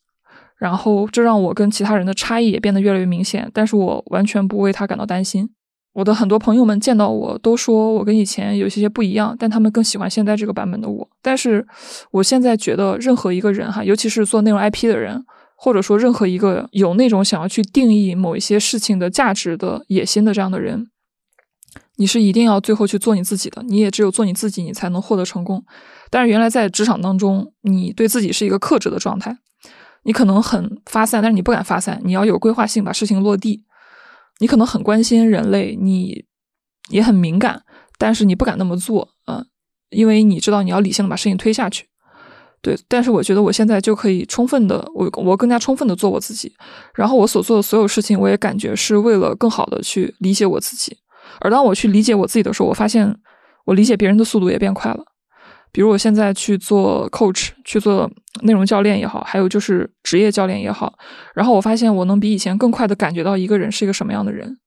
[0.57, 5.49] 然后这让我跟其他人的差异也变得越来越明显，但是我完全不为他感到担心。
[5.93, 11.09] 我的很多朋友们见到我都说我跟以前有些些不一样，但他们更喜欢现在这个版本的我。
[11.21, 11.65] 但是
[12.11, 15.25] 我现在觉得，任何一个人哈，尤其是做内容 IP 的人，
[15.57, 20.87] 或者说任何一个有那种想要去定义某一些事情的价值的野心的这样的人，
[21.99, 23.61] 你是一定要最后去做你自己的。
[23.63, 25.61] 你也只有做你自己，你才能获得成功。
[26.09, 29.37] 但是原来在职场当中，你对自己是一个克制的状态。
[30.03, 32.01] 你可能很发散，但是你不敢发散。
[32.05, 33.65] 你要有规划性，把事情落地。
[34.39, 36.23] 你可能很关心人类，你
[36.89, 37.63] 也很敏感，
[37.97, 39.45] 但是你不敢那么做，嗯，
[39.89, 41.89] 因为你知道你要理性的把事情推下去。
[42.61, 46.53] 对，但是我觉得我现在就可以充分的，我我更加充分的做我自己。
[46.95, 50.97] 然后我所做的所有事情，我也感觉是为了更好的去理解我自己。
[51.41, 53.15] 而当我去理解我自己的时候，我发现
[53.65, 55.03] 我理解别人的速度也变快了。
[55.71, 58.09] 比如我现在去做 coach，去做
[58.41, 60.97] 内容教练也好，还有就是职业教练也好，
[61.35, 64.57] 然后我发现我能比以前更快的感觉到一个人是一个什么样的人。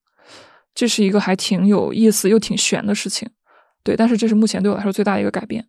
[0.74, 3.28] 这是一个还挺有意思又挺悬的事情。
[3.82, 5.66] 对，但是这是目前对我来说最大的一个改变。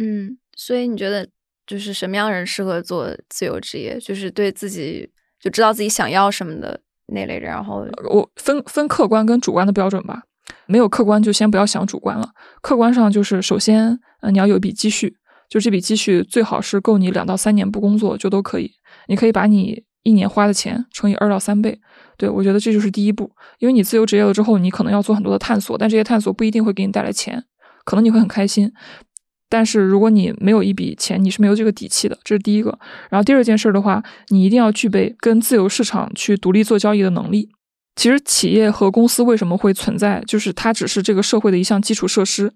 [0.00, 1.28] 嗯，所以你觉得
[1.66, 4.00] 就是什么样人适合做自由职业？
[4.00, 6.80] 就是对自己就知道自己想要什么的
[7.10, 7.50] 那类人。
[7.50, 10.22] 然后我分分客观跟主观的标准吧。
[10.66, 12.28] 没有客观就先不要想主观了。
[12.60, 15.16] 客观上就是首先，呃，你要有一笔积蓄，
[15.48, 18.70] 就这笔积蓄最好是够你两到三年不工作就都可以。
[19.06, 21.80] 你可以把你一年花的钱乘以二到三倍。
[22.16, 27.44] 对我觉得这就是第一步，因为你自由职业了之后，你可能要做很多的探索，但这些探索不一定会给你带来钱，
[27.84, 28.72] 可能你会很开心。
[29.50, 32.78] 但是如果你没有一笔钱，你是没有这个底气的，这是第一个。
[33.10, 37.50] 然后第二件事的话，你一定要具备跟自由市场去独立做交易的能力。
[37.96, 42.50] 其实企业和公司为什么会存在，就是它只是这个社会的一项基础设施。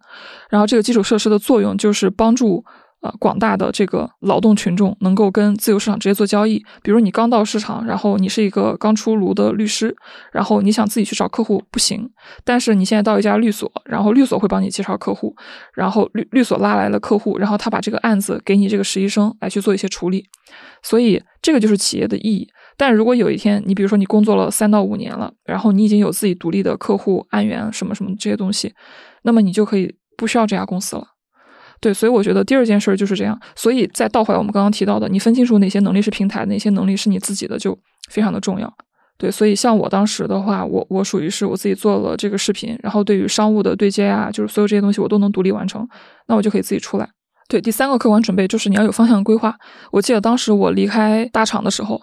[0.49, 2.65] 然后这个基础设施的作用就是帮助。
[3.05, 6.65] 呃，广大的这个劳动群众能够跟自由市场直接做交易。
[6.83, 9.95] 比如你刚到市场，然后你是一个刚出炉的律师，
[10.33, 12.11] 然后你想自己去找客户不行。
[12.45, 15.37] 但是你现在到一家律所，然后律所会帮你介绍客户，
[15.75, 20.25] 然后律律所拉来了客户，然后他把这个案子给你这个实习生来去做一些处理。
[20.83, 22.49] 所以这个就是企业的意义。
[22.79, 28.73] 但如果有一天你比如说你工作了三到五年了，然后你已经有自己独立的客户案源什么什么这些东西，
[29.25, 31.09] 那么你就可以不需要这家公司了。
[31.85, 33.39] 对，所以我觉得第二件事就是这样。
[33.55, 37.79] 所以再倒回来，我们刚刚提到的，你分清楚哪些能力是平台，哪些能力是你自己的，就
[38.09, 38.73] 非常的重要。
[39.19, 45.87] 对，所以像我当时的话，我我属于是我自己做了这个视频，然后对于商务的对接啊，就是所有这些东西我都能独立完成，
[46.27, 47.07] 那我就可以自己出来。
[47.51, 49.55] 对，第三个客观准备就是你要有方向规划。
[49.93, 52.01] 我记得当时我离开大厂的时候，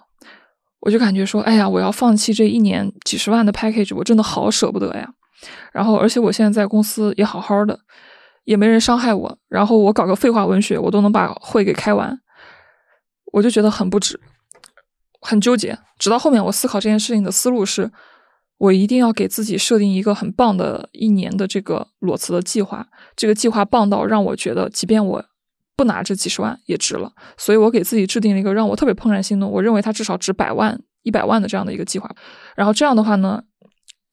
[0.78, 5.08] 我就感觉说，哎呀，我要放弃这一年几十万的 package，我真的好舍不得呀。
[5.72, 7.76] 然后，而且我现在在公司也好好的。
[8.44, 12.18] 也没人伤害我，然后我搞个废话文学，我都能把会给开完，
[13.32, 14.20] 我就觉得很不值，
[15.20, 15.78] 很纠结。
[15.98, 17.90] 直到后面我思考这件事情的思路是，
[18.58, 25.24] 我一定要给自己设定一个很棒的一年的这个裸辞的计划，这个计划棒到让我觉得，即便我
[25.76, 27.12] 不拿这几十万也值了。
[27.36, 32.10] 所以我给自己制定了一个让我特别怦然心动，我认为它至少值百万、一百万的这样的一个计划。
[32.56, 33.44] 然后这样的话呢，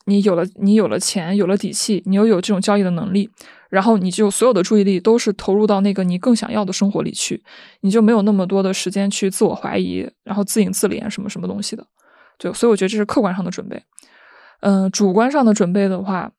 [0.06, 3.32] 你有了你有了钱，有了底气，你又有这种交易的能力。
[3.70, 7.42] 然后你就所有的注意力都是投入到那个你更想要的生活里去，
[7.82, 11.86] 你就没有那么多的时间去自我怀疑，然后自影自怜什么什么东西的。
[12.38, 13.82] 就所以我觉得这是客观上的准备。
[14.62, 16.32] 嗯，主观上的准备的话，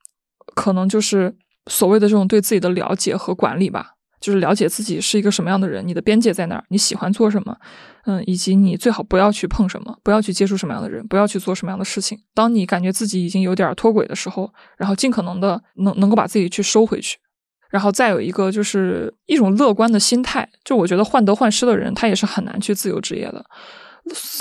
[0.55, 1.35] 可能就是
[1.66, 3.95] 所谓的这种对自己的了解和管理吧。
[4.21, 7.57] 就是了解自己是一个什么样的人，你的边界在哪儿，你喜欢做什么，
[8.05, 12.18] 嗯，以及你最好不要去碰什么，不要去接触什么样的人，不要去做什么样的事情。
[12.35, 17.16] 当你感觉自己已经有点脱轨的时候，然后尽可能的能能够把自己去收回去。
[17.71, 23.43] 然后再有一个就是一种乐观的心态，就我觉得患得患失的人他也是很难去自由职业的。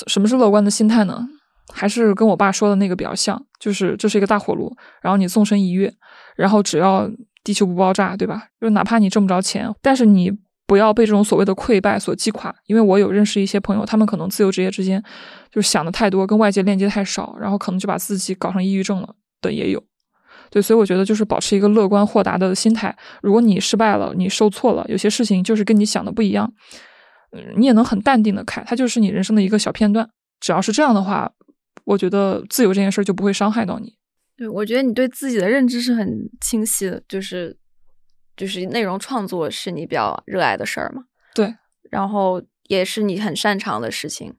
[0.07, 1.25] 什么是乐观的心态呢？
[1.71, 5.93] 还是跟我爸说的那个比较像，就是这是一个大火炉，然后你纵身一跃，
[6.35, 7.09] 然后只要。
[7.43, 8.47] 地球不爆炸，对吧？
[8.59, 10.31] 就哪怕你挣不着钱，但是你
[10.67, 12.53] 不要被这种所谓的溃败所击垮。
[12.67, 15.03] 因为我有认识一些朋友，他们可能自由职业之间
[15.51, 19.83] 就想的太多，跟外界链接太少，然后可能就把自己搞成抑郁症了的也有。
[20.51, 22.95] 对，所以我觉得就是保持一个乐观豁达的心态。
[23.21, 26.51] 如果你失败了，你受挫了，有些事情就是跟你想的不一样，
[27.55, 30.09] 你也能很淡定的看，它就是你人生的一个小片段。
[30.39, 31.31] 只要是这样的话，
[31.85, 33.93] 我觉得自由这件事就不会伤害到你。
[34.39, 37.57] 对，我觉得你对自己的认知是很清晰的，就是
[38.37, 41.03] 就是内容创作是你比较热爱的事儿嘛。
[41.35, 41.53] 对，
[41.91, 44.33] 然后也是你很擅长的事情，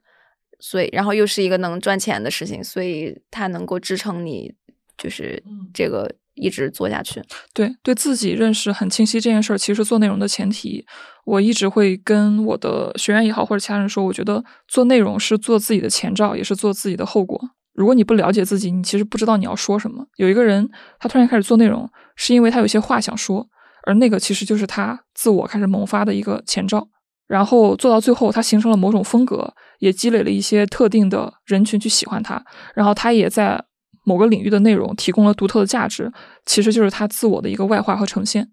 [0.58, 4.54] 所以然后又是一个能赚钱的事情，所以它能够支撑你，
[4.96, 5.44] 就是
[5.74, 7.22] 这个一直做下去。
[7.52, 10.86] 对，对自己认识很清晰这件事儿，其实做内容的前提，
[11.26, 17.38] 我一直会跟我的学员也好或者其他人说，我觉得做内容是做自己的前兆，也是做自己的后果。
[17.80, 20.04] 如果你不了解自己，你其实不知道你要说什么。
[20.16, 20.68] 有一个人，
[20.98, 23.48] 他突然开始做内容，是因为他有些话想说，
[23.86, 26.86] 而那个其实就是他自我开始萌发的一个前兆。
[27.26, 32.44] 然后做到最后，他形成了某种风格，也积累了一些特定的人群去喜欢他。
[32.74, 33.64] 然后他也在
[34.04, 36.12] 某个领域的内容提供了独特的价值，
[36.44, 38.46] 其实就是他自我的一个外化和呈现。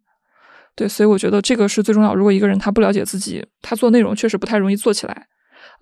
[0.74, 2.16] 对，所以我觉得这个是最重要。
[2.16, 5.28] 如果一个人他不了解自己，他做内容确实不太容易做起来。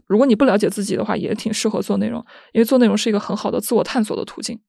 [0.07, 4.59] 如果你不了解自己的话，也挺适合做内容，因为做内容是一个很好的自我探索的途径。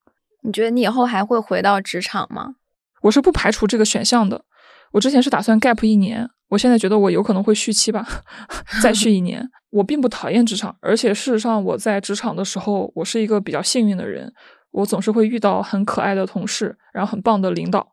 [0.43, 2.55] 你觉得你以后还会回到职场吗？
[3.03, 4.45] 我是不排除这个选项的。
[4.93, 8.07] 我之前是打算 gap 一年，我现在觉得我有可能会续期吧，
[8.83, 9.47] 再续一年。
[9.71, 14.33] 我并不讨厌职场，而且事实上我在职场的时候，我是一个比较幸运的人，
[14.71, 17.93] 我总是会遇到很可爱的同事，然后很棒的领导。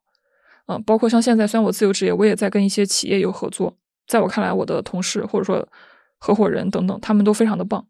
[0.67, 3.75] 嗯，包括像现在，虽然我自由职业，我也在跟一些企业有合作。
[4.07, 5.67] 在我看来，我的同事或者说。
[6.23, 7.85] 合伙人等等，他们都非常的棒，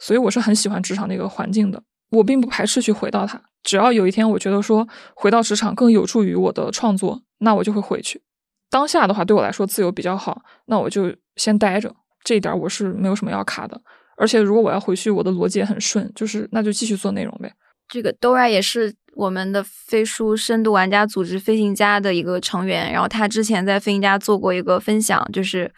[0.00, 1.80] 所以我是很喜欢职场那个环境的。
[2.10, 8.20] 我并不排斥去回到它，只要有一天我觉得说回到职场更有助于我的创作，那我就会回去。
[8.68, 11.94] 当下的话，对我来说自由比较好，那我就先待着。
[12.24, 13.80] 这一点我是没有什么要卡的。
[14.16, 17.52] 而且如果我要回去，我的逻辑也很顺，就是那就继续做内容呗。
[17.88, 25.72] 这个 Dora 也是我们的飞书深度玩家组织飞行家的一个成员，然后他之前在飞行家做过一个分享，就是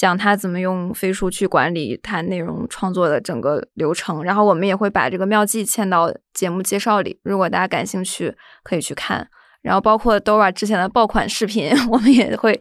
[0.00, 4.24] 讲他怎么用飞书去管理他内容创作的整个流程。
[4.24, 9.28] 然后我们也会把这个妙计嵌到节目介绍里，如果大家感兴趣可以去看。
[9.60, 12.58] 然后包括 Dora 之前的爆款视频， 我们也会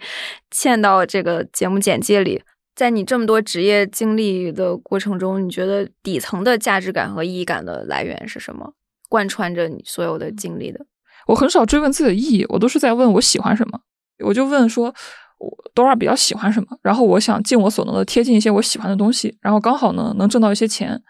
[0.53, 2.43] 嵌到这个节目简介里。
[2.75, 8.73] 在你这么多职业经历的过程中，你觉得底层的价值感和意义感的来源是什么？
[9.07, 10.85] 贯穿着你所有的经历的？
[11.27, 13.79] 我很少追问自己的意义，我都是在问我喜欢什么。
[14.25, 14.93] 我就问说，
[15.39, 16.67] 我多少比较喜欢什么？
[16.81, 21.01] 然后我想尽我所能的贴近一些我喜欢的东西，然后刚好呢能挣到一些钱。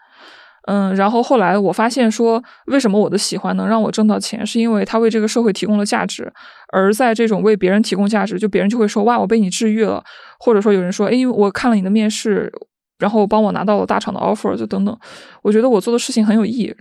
[0.68, 6.30] 嗯，然后后来我发现说，为什么我的喜欢能让我挣到钱，是因为他为这个社会提供了价值。
[6.72, 10.04] 而在这种为别人提供价值，就别人就会说哇，我被你治愈了，
[10.38, 12.52] 或者说有人说，哎，我看了你的面试，
[12.98, 14.96] 然后帮我拿到了大厂的 offer，就等等。
[15.42, 16.72] 我觉得我做的事情很有意义，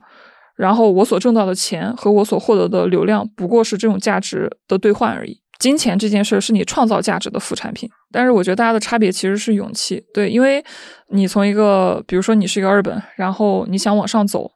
[0.58, 5.40] 然后我所挣到的钱和我所获得的流量，不过是这种价值的兑换而已。
[5.60, 10.02] 金钱这件事是你创造价值的副产品，但是我觉得大家的差别其实是勇气。
[10.14, 10.64] 对，因为
[11.10, 14.50] 你从一个，比如说你是一个二本，然后你想往上走，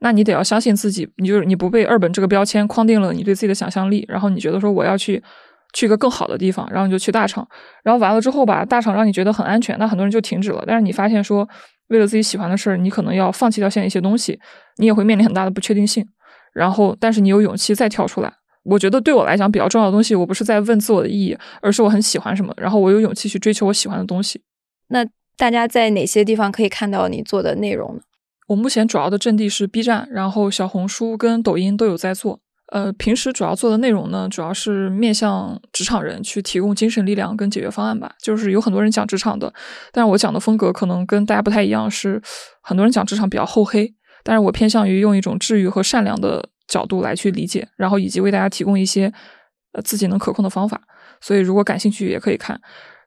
[0.00, 5.22] 那你得要相信自己，你就是你不被二本这个标签框定了你对自己的想象力，然后你觉得说我要去
[5.72, 7.48] 去一个更好的地方，然后你就去大厂，
[7.82, 10.62] 然后完了之后吧，大厂让你觉得很安全，那很多人就停止了。
[10.66, 11.48] 但是你发现说，
[11.88, 14.38] 为了自己喜欢的事儿，你可能要放弃掉现在一些东西，
[14.76, 16.06] 你也会面临很大的不确定性。
[16.52, 18.30] 然后，但是你有勇气再跳出来。
[18.62, 24.42] 我觉得对我来讲比较重要的东西，我不是在问自我的意义，而是我很喜欢什么，然后我有勇气去追求我喜欢的东西。
[24.88, 25.06] 那
[25.36, 28.02] 大家在哪些地方可以看到你做的内容呢？
[28.48, 32.40] 我目前主要的阵地是 B 站，然后小红书跟抖音都有在做。
[32.72, 38.12] 呃，平时主要做的内容呢，主要是面向职场人去提供精神力量跟解决方案吧。
[38.22, 39.52] 就是有很多人讲职场的，
[39.90, 42.20] 但是我讲的风格可能跟大家不太一样，是
[42.60, 43.92] 很多人讲职场比较厚黑，
[44.22, 46.50] 但是我偏向于用一种治愈和善良的。
[46.70, 49.12] 角度来去理解，然后以及为大家提供一些
[49.72, 50.80] 呃自己能可控的方法。
[51.20, 52.58] 所以如果感兴趣也可以看。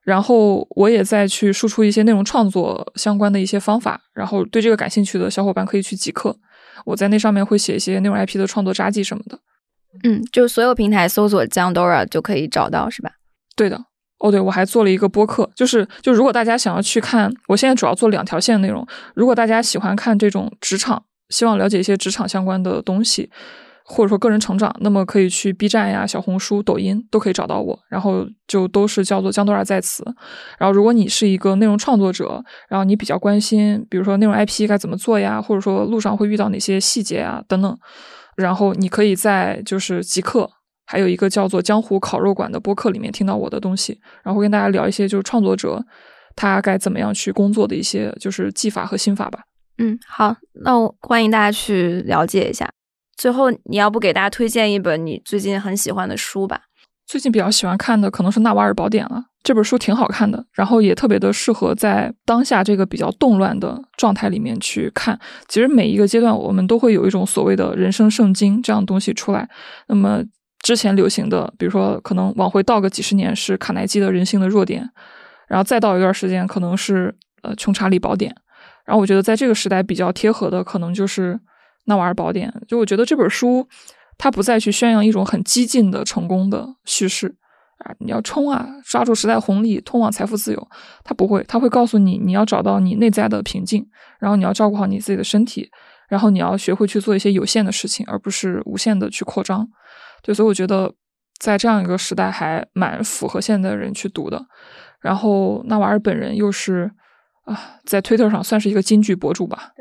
[0.03, 4.01] 然后我也在去输出一些内容创作相关的一些方法。
[4.13, 6.35] 然后对这个感兴趣的小伙伴可以去极客，
[6.83, 9.39] 我在那上面会写一些内容 IP 的创作札记什么的。
[10.03, 13.11] 嗯，就所有平台搜索江 Dora 就可以找到，是吧？
[13.55, 13.81] 对的。
[14.19, 18.85] 哦，对，我还做了一个播客，就是就如果大家想要去看，我现在主要做两条线内容。
[19.15, 21.05] 如果大家喜欢看这种职场。
[21.33, 23.27] 希望了解一些职场相关的东西，
[23.83, 30.05] 或者说个人成长，那么可以去 B 站呀、小红书、抖音都可以找到我，然后就都是叫做江多尔在此。
[30.59, 37.77] 然后如果你是一个内容创作者，然后你比较关心，比如说内容 IP 该怎么做呀，或者说路上会遇到哪些细节啊等等，
[38.37, 40.49] 然后你可以在就是极客
[40.85, 45.83] 还有一个叫做江湖烤肉馆的播客里面听到我的东西，然后跟大家聊一些就是创作者
[46.35, 49.39] 他该怎么样去工作的一些就是技法和心法吧。
[49.77, 52.69] 嗯，好，那我欢迎大家去了解一下。
[53.15, 56.61] 最后，你要不给大家推荐一本你最近很喜欢的书吧？
[57.05, 59.25] 最近比较喜欢看的可能是《纳瓦尔宝典》了。
[59.43, 65.19] 这本书挺好看的，然后也特别的适合在当下这个比较动乱的状态里面去看。
[65.49, 69.47] 其实每一个阶段，我们都会有一种所谓的人生圣经这样的东西出来。
[69.87, 70.23] 那么
[70.61, 74.81] 之前流行的，比如说可能往回倒个几十年是卡耐基的《人性的弱点》，
[75.49, 78.31] 然后再到一段时间可能是呃《穷查理宝典》。
[78.85, 81.33] 然后我觉得在这个时代比较贴合的，可能就是
[81.85, 82.53] 《纳瓦尔宝典》。
[82.67, 83.65] 就我觉得这本书，
[84.17, 87.33] 它不再去宣扬一种很激进的成功的叙事
[87.77, 90.67] 啊，你要冲啊，抓住时代红利，通往财富自由。
[91.03, 93.87] 它不会，它会告诉你，你要找到你内在的平静，
[94.19, 95.69] 然后你要照顾好你自己的身体，
[96.09, 99.65] 然后你要学会去做一些有限的事情，而不是无限的去扩张。
[100.21, 100.93] 对，所以我觉得
[101.39, 104.45] 在这样一个时代，还蛮符合现在人去读的。
[104.99, 106.91] 然后纳瓦尔本人又是。
[107.43, 109.71] 啊，在推特上算是一个金句博主吧，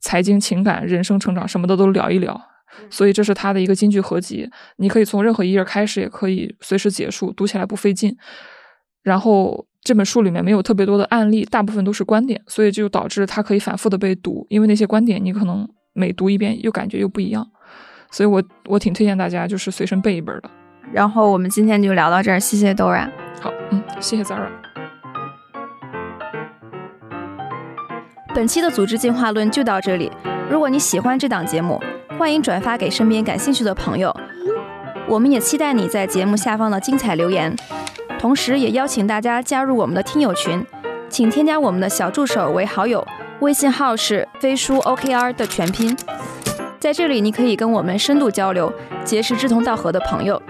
[0.00, 2.40] 财经、情感、人生成长什么的都聊一聊，
[2.88, 4.48] 所以这是他的一个金句合集。
[4.76, 8.16] 你可以从任何一页开始，也可以随时结束，读起来不费劲。
[9.02, 17.46] 然后这本书里面没有特别多的案例，大部分都是观点，所以就导致它可以反复的被读，因为那些观点你可能每读一遍又感觉又不一样。
[18.10, 20.50] 所以我我挺推荐大家就是随身备一本的。
[20.92, 23.08] 然后我们今天就聊到这儿，谢谢 Dora。
[23.40, 24.69] 好，嗯，谢谢 Zara。
[28.32, 30.10] 本期的组织进化论就到这里。
[30.48, 31.82] 如果你喜欢这档节目，
[32.16, 34.14] 欢迎转发给身边感兴趣的朋友。
[35.08, 37.54] 我们也期待你在节目下方的精彩留言，
[38.20, 40.64] 同时也邀请大家加入我们的听友群，
[41.08, 43.04] 请添加我们的小助手为好友。
[43.40, 45.96] 微信号是飞书 okr 的全拼，
[46.78, 48.72] 在这里你可以跟我们深度交流，
[49.02, 50.40] 结识志同道合的朋友。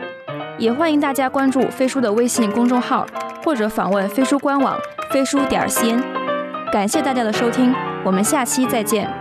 [0.59, 3.07] 也欢迎大家关注飞书的微信公众号，
[3.43, 4.77] 或者访问飞书官网——
[5.11, 6.03] 飞书点 cn。
[6.73, 9.20] 感谢大家的收听我们下期再见。